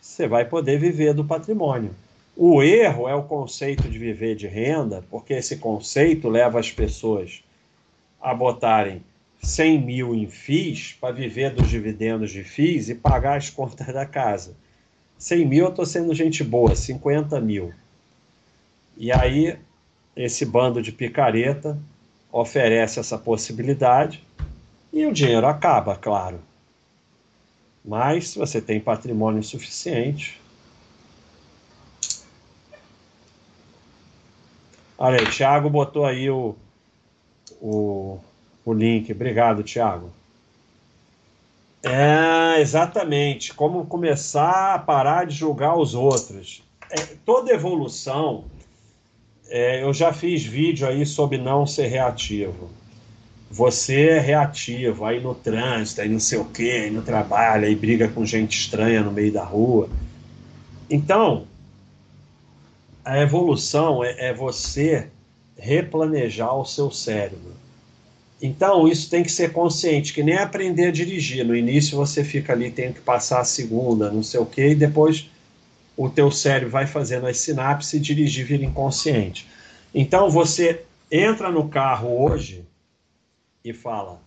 [0.00, 1.94] você vai poder viver do patrimônio.
[2.36, 7.42] O erro é o conceito de viver de renda, porque esse conceito leva as pessoas
[8.20, 9.02] a botarem
[9.42, 14.06] 100 mil em FIIs para viver dos dividendos de FIIs e pagar as contas da
[14.06, 14.54] casa.
[15.18, 17.72] 100 mil eu estou sendo gente boa, 50 mil.
[18.96, 19.58] E aí,
[20.16, 21.78] esse bando de picareta
[22.30, 24.24] oferece essa possibilidade
[24.92, 26.40] e o dinheiro acaba, claro.
[27.88, 30.38] Mas se você tem patrimônio suficiente.
[34.98, 36.54] Olha aí, Thiago botou aí o,
[37.62, 38.18] o,
[38.62, 39.10] o link.
[39.10, 40.10] Obrigado, Thiago.
[41.82, 43.54] É, exatamente.
[43.54, 46.62] Como começar a parar de julgar os outros.
[46.90, 48.44] É, toda evolução,
[49.48, 52.68] é, eu já fiz vídeo aí sobre não ser reativo
[53.50, 57.74] você é reativo, aí no trânsito, aí não sei o quê, aí no trabalho, aí
[57.74, 59.88] briga com gente estranha no meio da rua.
[60.90, 61.46] Então,
[63.04, 65.08] a evolução é, é você
[65.56, 67.56] replanejar o seu cérebro.
[68.40, 71.44] Então, isso tem que ser consciente, que nem aprender a dirigir.
[71.44, 74.74] No início você fica ali, tem que passar a segunda, não sei o quê, e
[74.74, 75.28] depois
[75.96, 79.48] o teu cérebro vai fazendo as sinapses e dirigir vira inconsciente.
[79.92, 82.67] Então, você entra no carro hoje
[83.64, 84.20] e fala: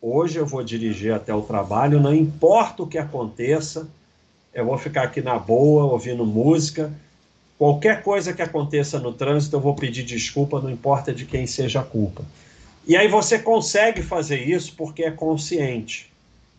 [0.00, 3.88] hoje eu vou dirigir até o trabalho, não importa o que aconteça,
[4.52, 6.92] eu vou ficar aqui na boa, ouvindo música.
[7.58, 11.80] Qualquer coisa que aconteça no trânsito, eu vou pedir desculpa, não importa de quem seja
[11.80, 12.24] a culpa.
[12.86, 16.10] E aí você consegue fazer isso porque é consciente,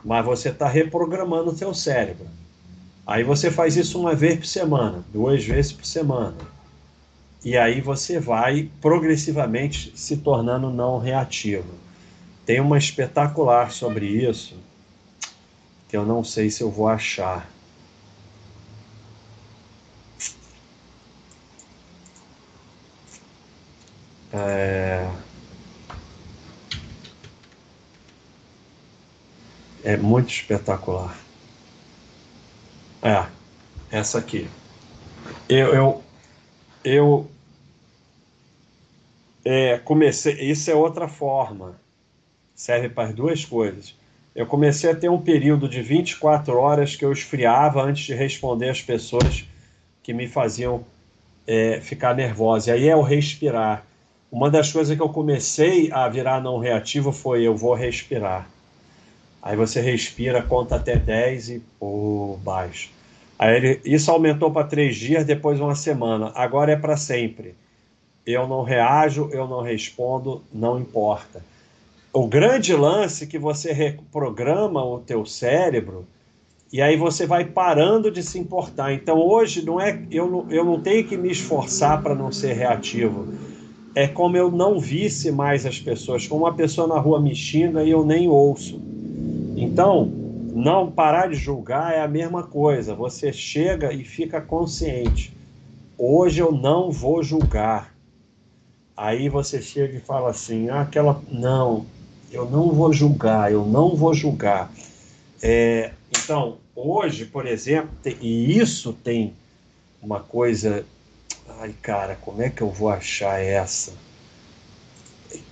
[0.03, 2.27] mas você está reprogramando o seu cérebro.
[3.07, 6.37] Aí você faz isso uma vez por semana, duas vezes por semana.
[7.43, 11.73] E aí você vai progressivamente se tornando não reativo.
[12.49, 14.57] Tem uma espetacular sobre isso,
[15.87, 17.47] que eu não sei se eu vou achar.
[24.33, 25.07] É...
[29.83, 31.15] é muito espetacular.
[33.03, 33.27] É,
[33.95, 34.47] essa aqui.
[35.47, 36.03] Eu, eu,
[36.83, 37.31] eu
[39.45, 40.33] é, comecei.
[40.49, 41.78] Isso é outra forma
[42.59, 43.95] serve para as duas coisas.
[44.35, 48.67] Eu comecei a ter um período de 24 horas que eu esfriava antes de responder
[48.67, 49.45] as pessoas
[50.03, 50.83] que me faziam
[51.47, 52.71] é, ficar nervosa.
[52.71, 53.85] E aí é o respirar.
[54.29, 58.49] Uma das coisas que eu comecei a virar não reativo foi eu vou respirar.
[59.41, 62.91] Aí você respira, conta até 10 e pô, baixo.
[63.39, 66.33] Aí ele, isso aumentou para três dias, depois uma semana.
[66.35, 67.55] Agora é para sempre.
[68.25, 71.41] Eu não reajo, eu não respondo, não importa
[72.11, 76.07] o grande lance é que você reprograma o teu cérebro
[76.71, 78.93] e aí você vai parando de se importar.
[78.93, 82.53] Então hoje não é eu não, eu não tenho que me esforçar para não ser
[82.53, 83.27] reativo.
[83.95, 87.83] É como eu não visse mais as pessoas, como uma pessoa na rua me xinga
[87.83, 88.79] e eu nem ouço.
[89.55, 90.05] Então,
[90.53, 92.95] não parar de julgar é a mesma coisa.
[92.95, 95.35] Você chega e fica consciente.
[95.97, 97.93] Hoje eu não vou julgar.
[98.95, 101.21] Aí você chega e fala assim: ah, aquela.
[101.31, 101.85] Não,
[102.31, 104.71] eu não vou julgar, eu não vou julgar.
[105.41, 109.33] É, então, hoje, por exemplo, tem, e isso tem
[110.01, 110.85] uma coisa.
[111.59, 113.93] Ai, cara, como é que eu vou achar essa?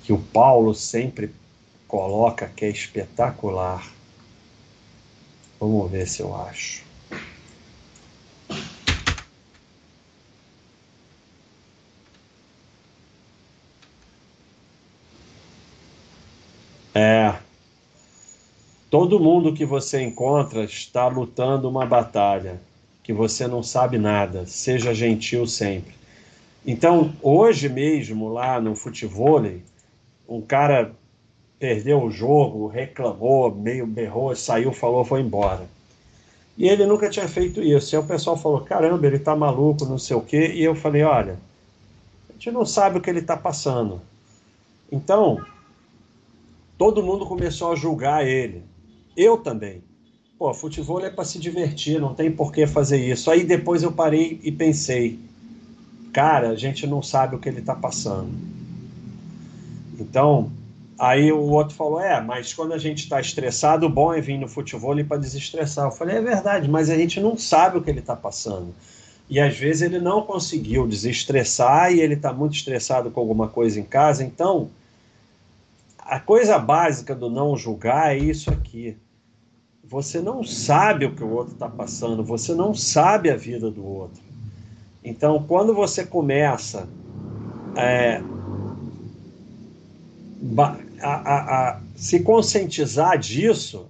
[0.03, 1.33] Que o Paulo sempre
[1.87, 3.91] coloca que é espetacular.
[5.59, 6.86] Vamos ver se eu acho.
[16.97, 17.35] É.
[18.89, 22.59] Todo mundo que você encontra está lutando uma batalha
[23.03, 24.47] que você não sabe nada.
[24.47, 25.93] Seja gentil sempre.
[26.65, 29.45] Então, hoje mesmo, lá no futebol,
[30.27, 30.91] um cara
[31.59, 35.69] perdeu o jogo, reclamou, meio berrou, saiu, falou, foi embora.
[36.57, 37.93] E ele nunca tinha feito isso.
[37.93, 40.51] E o pessoal falou: caramba, ele tá maluco, não sei o quê.
[40.55, 41.37] E eu falei: olha,
[42.27, 44.01] a gente não sabe o que ele está passando.
[44.91, 45.45] Então,
[46.77, 48.63] todo mundo começou a julgar ele.
[49.15, 49.81] Eu também.
[50.37, 53.31] Pô, futebol é para se divertir, não tem por que fazer isso.
[53.31, 55.19] Aí depois eu parei e pensei,
[56.13, 58.29] cara, a gente não sabe o que ele está passando.
[59.99, 60.51] Então,
[60.99, 64.47] aí o outro falou, é, mas quando a gente está estressado, bom é vir no
[64.47, 65.85] futebol para desestressar.
[65.87, 68.75] Eu falei, é verdade, mas a gente não sabe o que ele está passando.
[69.27, 73.79] E às vezes ele não conseguiu desestressar e ele está muito estressado com alguma coisa
[73.79, 74.69] em casa, então
[76.07, 78.95] a coisa básica do não julgar é isso aqui.
[79.83, 83.85] Você não sabe o que o outro está passando, você não sabe a vida do
[83.85, 84.21] outro.
[85.03, 86.87] Então, quando você começa
[87.75, 88.21] é,
[91.01, 93.87] a, a, a se conscientizar disso,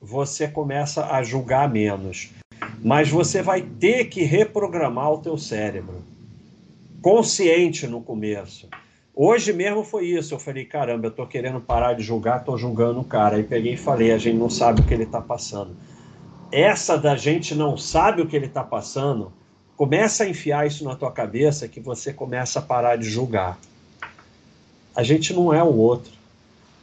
[0.00, 2.30] você começa a julgar menos.
[2.82, 6.02] Mas você vai ter que reprogramar o teu cérebro.
[7.00, 8.68] Consciente no começo.
[9.14, 10.34] Hoje mesmo foi isso.
[10.34, 13.36] Eu falei, caramba, eu tô querendo parar de julgar, tô julgando o cara.
[13.36, 15.76] Aí peguei e falei, a gente não sabe o que ele tá passando.
[16.50, 19.32] Essa da gente não sabe o que ele tá passando,
[19.76, 23.58] começa a enfiar isso na tua cabeça que você começa a parar de julgar.
[24.94, 26.12] A gente não é o outro.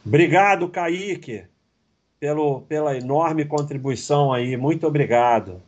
[0.04, 1.44] Obrigado, Kaique,
[2.18, 4.56] pelo, pela enorme contribuição aí.
[4.56, 5.62] Muito obrigado.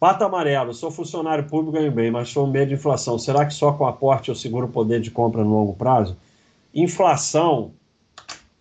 [0.00, 3.18] Pato amarelo, sou funcionário público, ganho bem, mas sou medo de inflação.
[3.18, 6.16] Será que só com aporte eu seguro o poder de compra no longo prazo?
[6.72, 7.72] Inflação,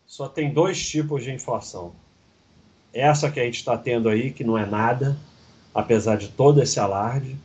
[0.05, 1.91] só tem dois tipos de inflação.
[2.91, 5.15] Essa que a gente está tendo aí, que não é nada.
[5.77, 7.35] apesar de todo esse alarde,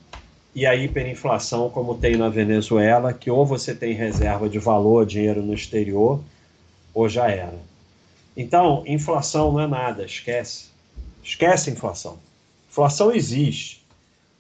[0.55, 5.43] e a hiperinflação, como tem na Venezuela, que ou você tem reserva de valor, dinheiro
[5.43, 6.19] no exterior,
[6.95, 7.59] ou já era.
[8.35, 10.71] Então, inflação não é nada, esquece.
[11.23, 12.19] Esquece a inflação.
[12.71, 13.82] Inflação existe,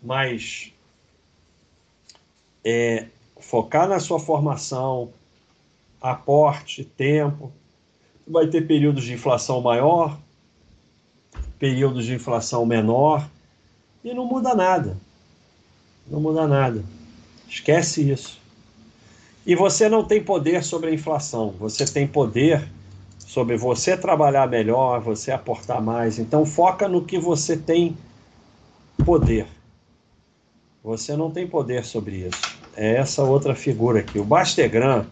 [0.03, 0.73] mas
[2.65, 3.07] é,
[3.41, 5.11] focar na sua formação,
[6.01, 7.53] aporte, tempo.
[8.27, 10.19] Vai ter períodos de inflação maior,
[11.59, 13.29] períodos de inflação menor,
[14.03, 14.97] e não muda nada.
[16.09, 16.85] Não muda nada.
[17.49, 18.41] Esquece isso.
[19.45, 22.69] E você não tem poder sobre a inflação, você tem poder
[23.19, 26.19] sobre você trabalhar melhor, você aportar mais.
[26.19, 27.97] Então foca no que você tem
[29.05, 29.47] poder.
[30.83, 32.59] Você não tem poder sobre isso.
[32.77, 34.19] É essa outra figura aqui.
[34.19, 35.07] O Bastegram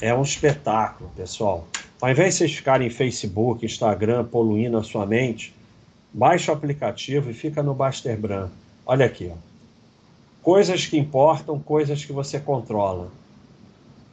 [0.00, 1.66] é um espetáculo, pessoal.
[2.00, 5.52] Ao invés de vocês ficarem em Facebook, Instagram, poluindo a sua mente,
[6.12, 8.50] baixa o aplicativo e fica no Bastegram.
[8.86, 9.36] Olha aqui, ó.
[10.42, 13.08] Coisas que importam, coisas que você controla.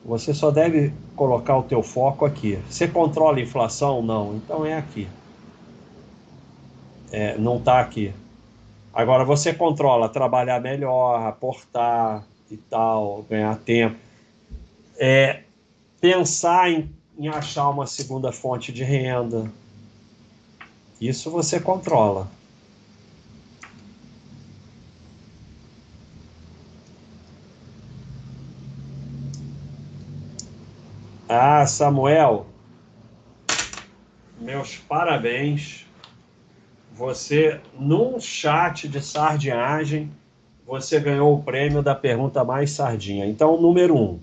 [0.03, 2.57] Você só deve colocar o teu foco aqui.
[2.69, 4.01] Você controla a inflação?
[4.01, 4.35] Não.
[4.35, 5.07] Então é aqui.
[7.11, 8.13] É, não está aqui.
[8.97, 13.95] Agora você controla trabalhar melhor, aportar e tal, ganhar tempo.
[14.97, 15.43] É,
[16.01, 19.51] pensar em, em achar uma segunda fonte de renda.
[20.99, 22.27] Isso você controla.
[31.29, 32.47] Ah, Samuel,
[34.41, 35.86] meus parabéns.
[36.97, 40.11] Você, num chat de sardinhagem,
[40.65, 43.27] você ganhou o prêmio da pergunta mais sardinha.
[43.27, 44.19] Então, número um,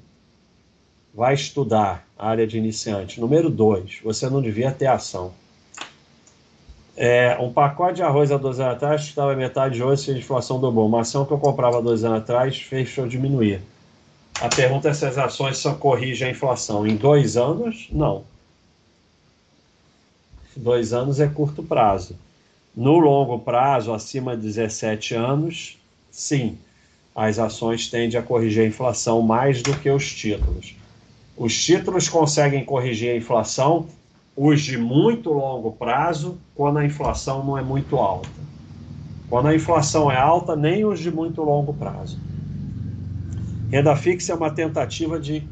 [1.14, 3.20] vai estudar a área de iniciante.
[3.20, 5.32] Número dois, você não devia ter ação.
[6.96, 10.18] É, um pacote de arroz há dois anos atrás custava metade de hoje se a
[10.18, 10.86] inflação dobrou.
[10.88, 13.60] Uma ação que eu comprava dois anos atrás fez eu diminuir.
[14.40, 16.84] A pergunta é se as ações só corrigem a inflação.
[16.84, 18.24] Em dois anos, não.
[20.56, 22.16] Dois anos é curto prazo.
[22.76, 25.78] No longo prazo, acima de 17 anos,
[26.10, 26.58] sim,
[27.14, 30.74] as ações tendem a corrigir a inflação mais do que os títulos.
[31.36, 33.86] Os títulos conseguem corrigir a inflação,
[34.36, 38.28] os de muito longo prazo, quando a inflação não é muito alta.
[39.28, 42.18] Quando a inflação é alta, nem os de muito longo prazo.
[43.70, 45.42] Renda fixa é uma tentativa de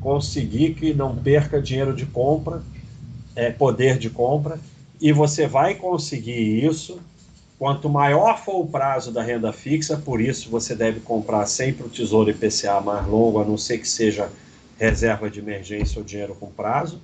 [0.00, 2.62] conseguir que não perca dinheiro de compra,
[3.34, 4.58] é, poder de compra,
[5.02, 7.00] e você vai conseguir isso
[7.58, 11.88] quanto maior for o prazo da renda fixa, por isso você deve comprar sempre o
[11.88, 14.30] Tesouro IPCA mais longo, a não ser que seja
[14.78, 17.00] reserva de emergência ou dinheiro com prazo,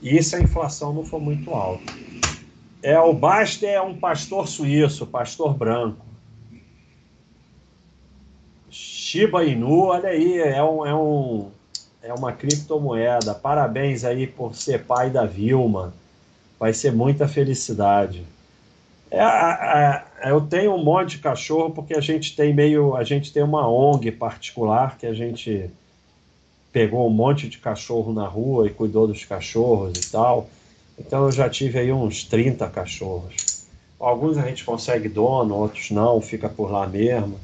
[0.00, 1.92] e se a inflação não for muito alta.
[2.80, 6.06] É, o Baster é um pastor suíço, pastor branco.
[8.70, 11.50] Shiba Inu, olha aí, é, um, é, um,
[12.00, 13.34] é uma criptomoeda.
[13.34, 15.92] Parabéns aí por ser pai da Vilma
[16.64, 18.24] vai ser muita felicidade.
[19.10, 23.30] É, é, eu tenho um monte de cachorro porque a gente tem meio, a gente
[23.34, 25.70] tem uma ONG particular que a gente
[26.72, 30.48] pegou um monte de cachorro na rua e cuidou dos cachorros e tal.
[30.98, 33.66] Então eu já tive aí uns 30 cachorros.
[34.00, 37.38] Alguns a gente consegue dono, outros não, fica por lá mesmo.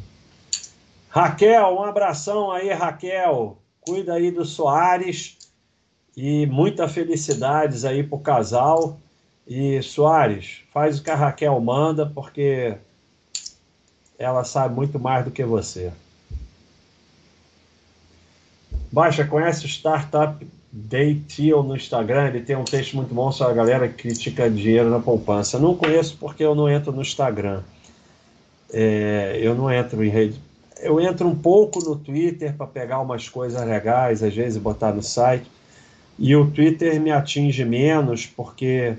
[1.10, 3.58] Raquel, um abração aí, Raquel.
[3.82, 5.36] Cuida aí do Soares
[6.16, 8.98] e muita felicidades aí pro casal.
[9.50, 12.76] E Soares, faz o que a Raquel manda, porque
[14.16, 15.90] ela sabe muito mais do que você.
[18.92, 22.28] Baixa, conhece o Startup Day Teal no Instagram?
[22.28, 25.58] Ele tem um texto muito bom sobre a galera que critica dinheiro na poupança.
[25.58, 27.62] Não conheço porque eu não entro no Instagram.
[28.72, 30.40] É, eu não entro em rede.
[30.80, 35.02] Eu entro um pouco no Twitter para pegar umas coisas legais, às vezes botar no
[35.02, 35.50] site
[36.20, 38.94] e o Twitter me atinge menos porque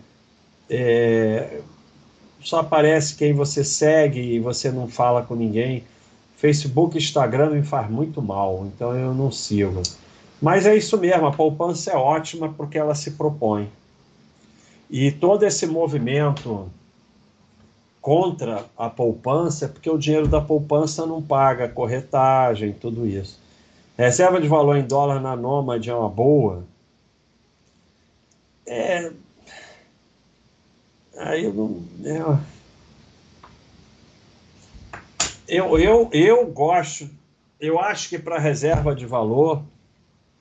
[0.71, 1.59] é,
[2.39, 5.83] só aparece quem você segue e você não fala com ninguém.
[6.37, 9.83] Facebook Instagram me faz muito mal, então eu não sigo.
[10.41, 13.69] Mas é isso mesmo, a poupança é ótima porque ela se propõe.
[14.89, 16.67] E todo esse movimento
[18.01, 23.39] contra a poupança é porque o dinheiro da poupança não paga corretagem, tudo isso.
[23.97, 26.63] Reserva de valor em dólar na Nômade é uma boa,
[28.65, 29.11] é,
[31.23, 31.83] aí eu não.
[32.03, 32.41] É,
[35.47, 37.09] eu, eu, eu gosto,
[37.59, 39.63] eu acho que para reserva de valor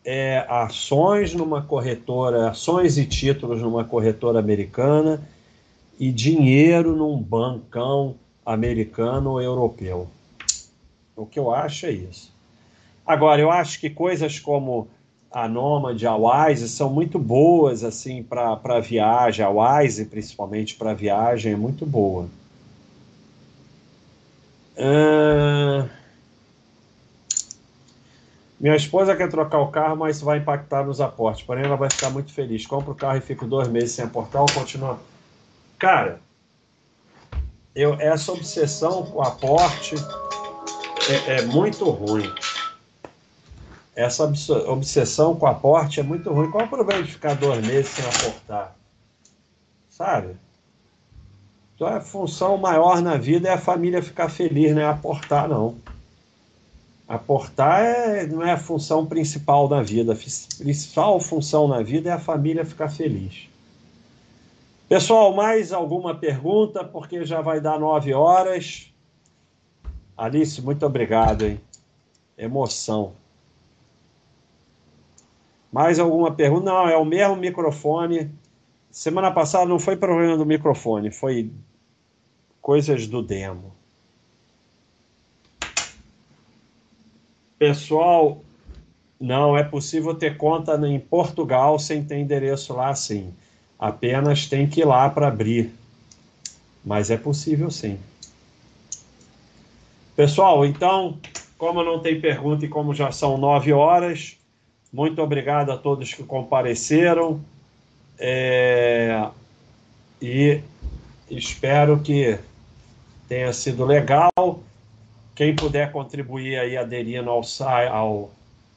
[0.04, 5.20] é ações numa corretora, ações e títulos numa corretora americana
[5.98, 10.08] e dinheiro num bancão americano ou europeu.
[11.14, 12.32] O que eu acho é isso.
[13.04, 14.88] Agora, eu acho que coisas como
[15.32, 19.44] a Nomad, a Wise são muito boas assim para viagem.
[19.44, 22.28] A Wise, principalmente para viagem, é muito boa.
[24.76, 25.88] Uh...
[28.58, 31.42] Minha esposa quer trocar o carro, mas vai impactar nos aportes.
[31.42, 32.66] Porém, ela vai ficar muito feliz.
[32.66, 34.98] Compra o carro e fico dois meses sem aportar ou continua.
[35.78, 36.20] Cara,
[37.74, 39.94] eu, essa obsessão com aporte
[41.08, 42.30] é, é muito ruim
[43.94, 44.24] essa
[44.68, 46.50] obsessão com aporte é muito ruim.
[46.50, 48.76] Qual é o problema de ficar dois meses sem aportar?
[49.88, 50.36] Sabe?
[51.74, 55.76] Então a função maior na vida é a família ficar feliz, não é aportar, não.
[57.08, 60.12] Aportar é, não é a função principal da vida.
[60.12, 63.48] A principal função na vida é a família ficar feliz.
[64.88, 66.84] Pessoal, mais alguma pergunta?
[66.84, 68.92] Porque já vai dar nove horas.
[70.16, 71.60] Alice, muito obrigado, hein?
[72.36, 73.12] Emoção.
[75.72, 76.64] Mais alguma pergunta?
[76.64, 78.30] Não, é o mesmo microfone.
[78.90, 81.50] Semana passada não foi problema do microfone, foi
[82.60, 83.72] coisas do demo.
[87.58, 88.42] Pessoal,
[89.20, 93.34] não é possível ter conta em Portugal sem ter endereço lá sim.
[93.78, 95.70] Apenas tem que ir lá para abrir.
[96.84, 97.98] Mas é possível sim.
[100.16, 101.18] Pessoal, então,
[101.56, 104.39] como não tem pergunta e como já são nove horas,
[104.92, 107.40] muito obrigado a todos que compareceram.
[108.18, 109.28] É,
[110.20, 110.60] e
[111.30, 112.38] espero que
[113.28, 114.30] tenha sido legal.
[115.34, 117.42] Quem puder contribuir aí aderindo ao,
[117.90, 118.30] ao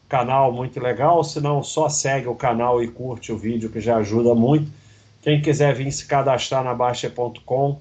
[0.08, 1.24] canal, muito legal.
[1.24, 4.72] Se não, só segue o canal e curte o vídeo, que já ajuda muito.
[5.22, 7.80] Quem quiser vir se cadastrar na Baixa.com,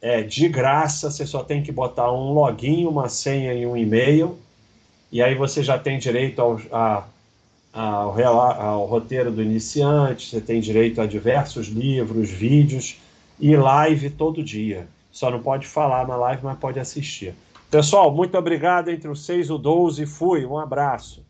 [0.00, 1.10] é de graça.
[1.10, 4.38] Você só tem que botar um login, uma senha e um e-mail.
[5.10, 7.04] E aí você já tem direito a
[7.72, 12.98] ao, ao roteiro do iniciante, você tem direito a diversos livros, vídeos
[13.40, 14.86] e live todo dia.
[15.10, 17.34] Só não pode falar na live, mas pode assistir.
[17.70, 18.90] Pessoal, muito obrigado.
[18.90, 20.44] Entre os 6 e o 12, fui.
[20.44, 21.22] Um abraço.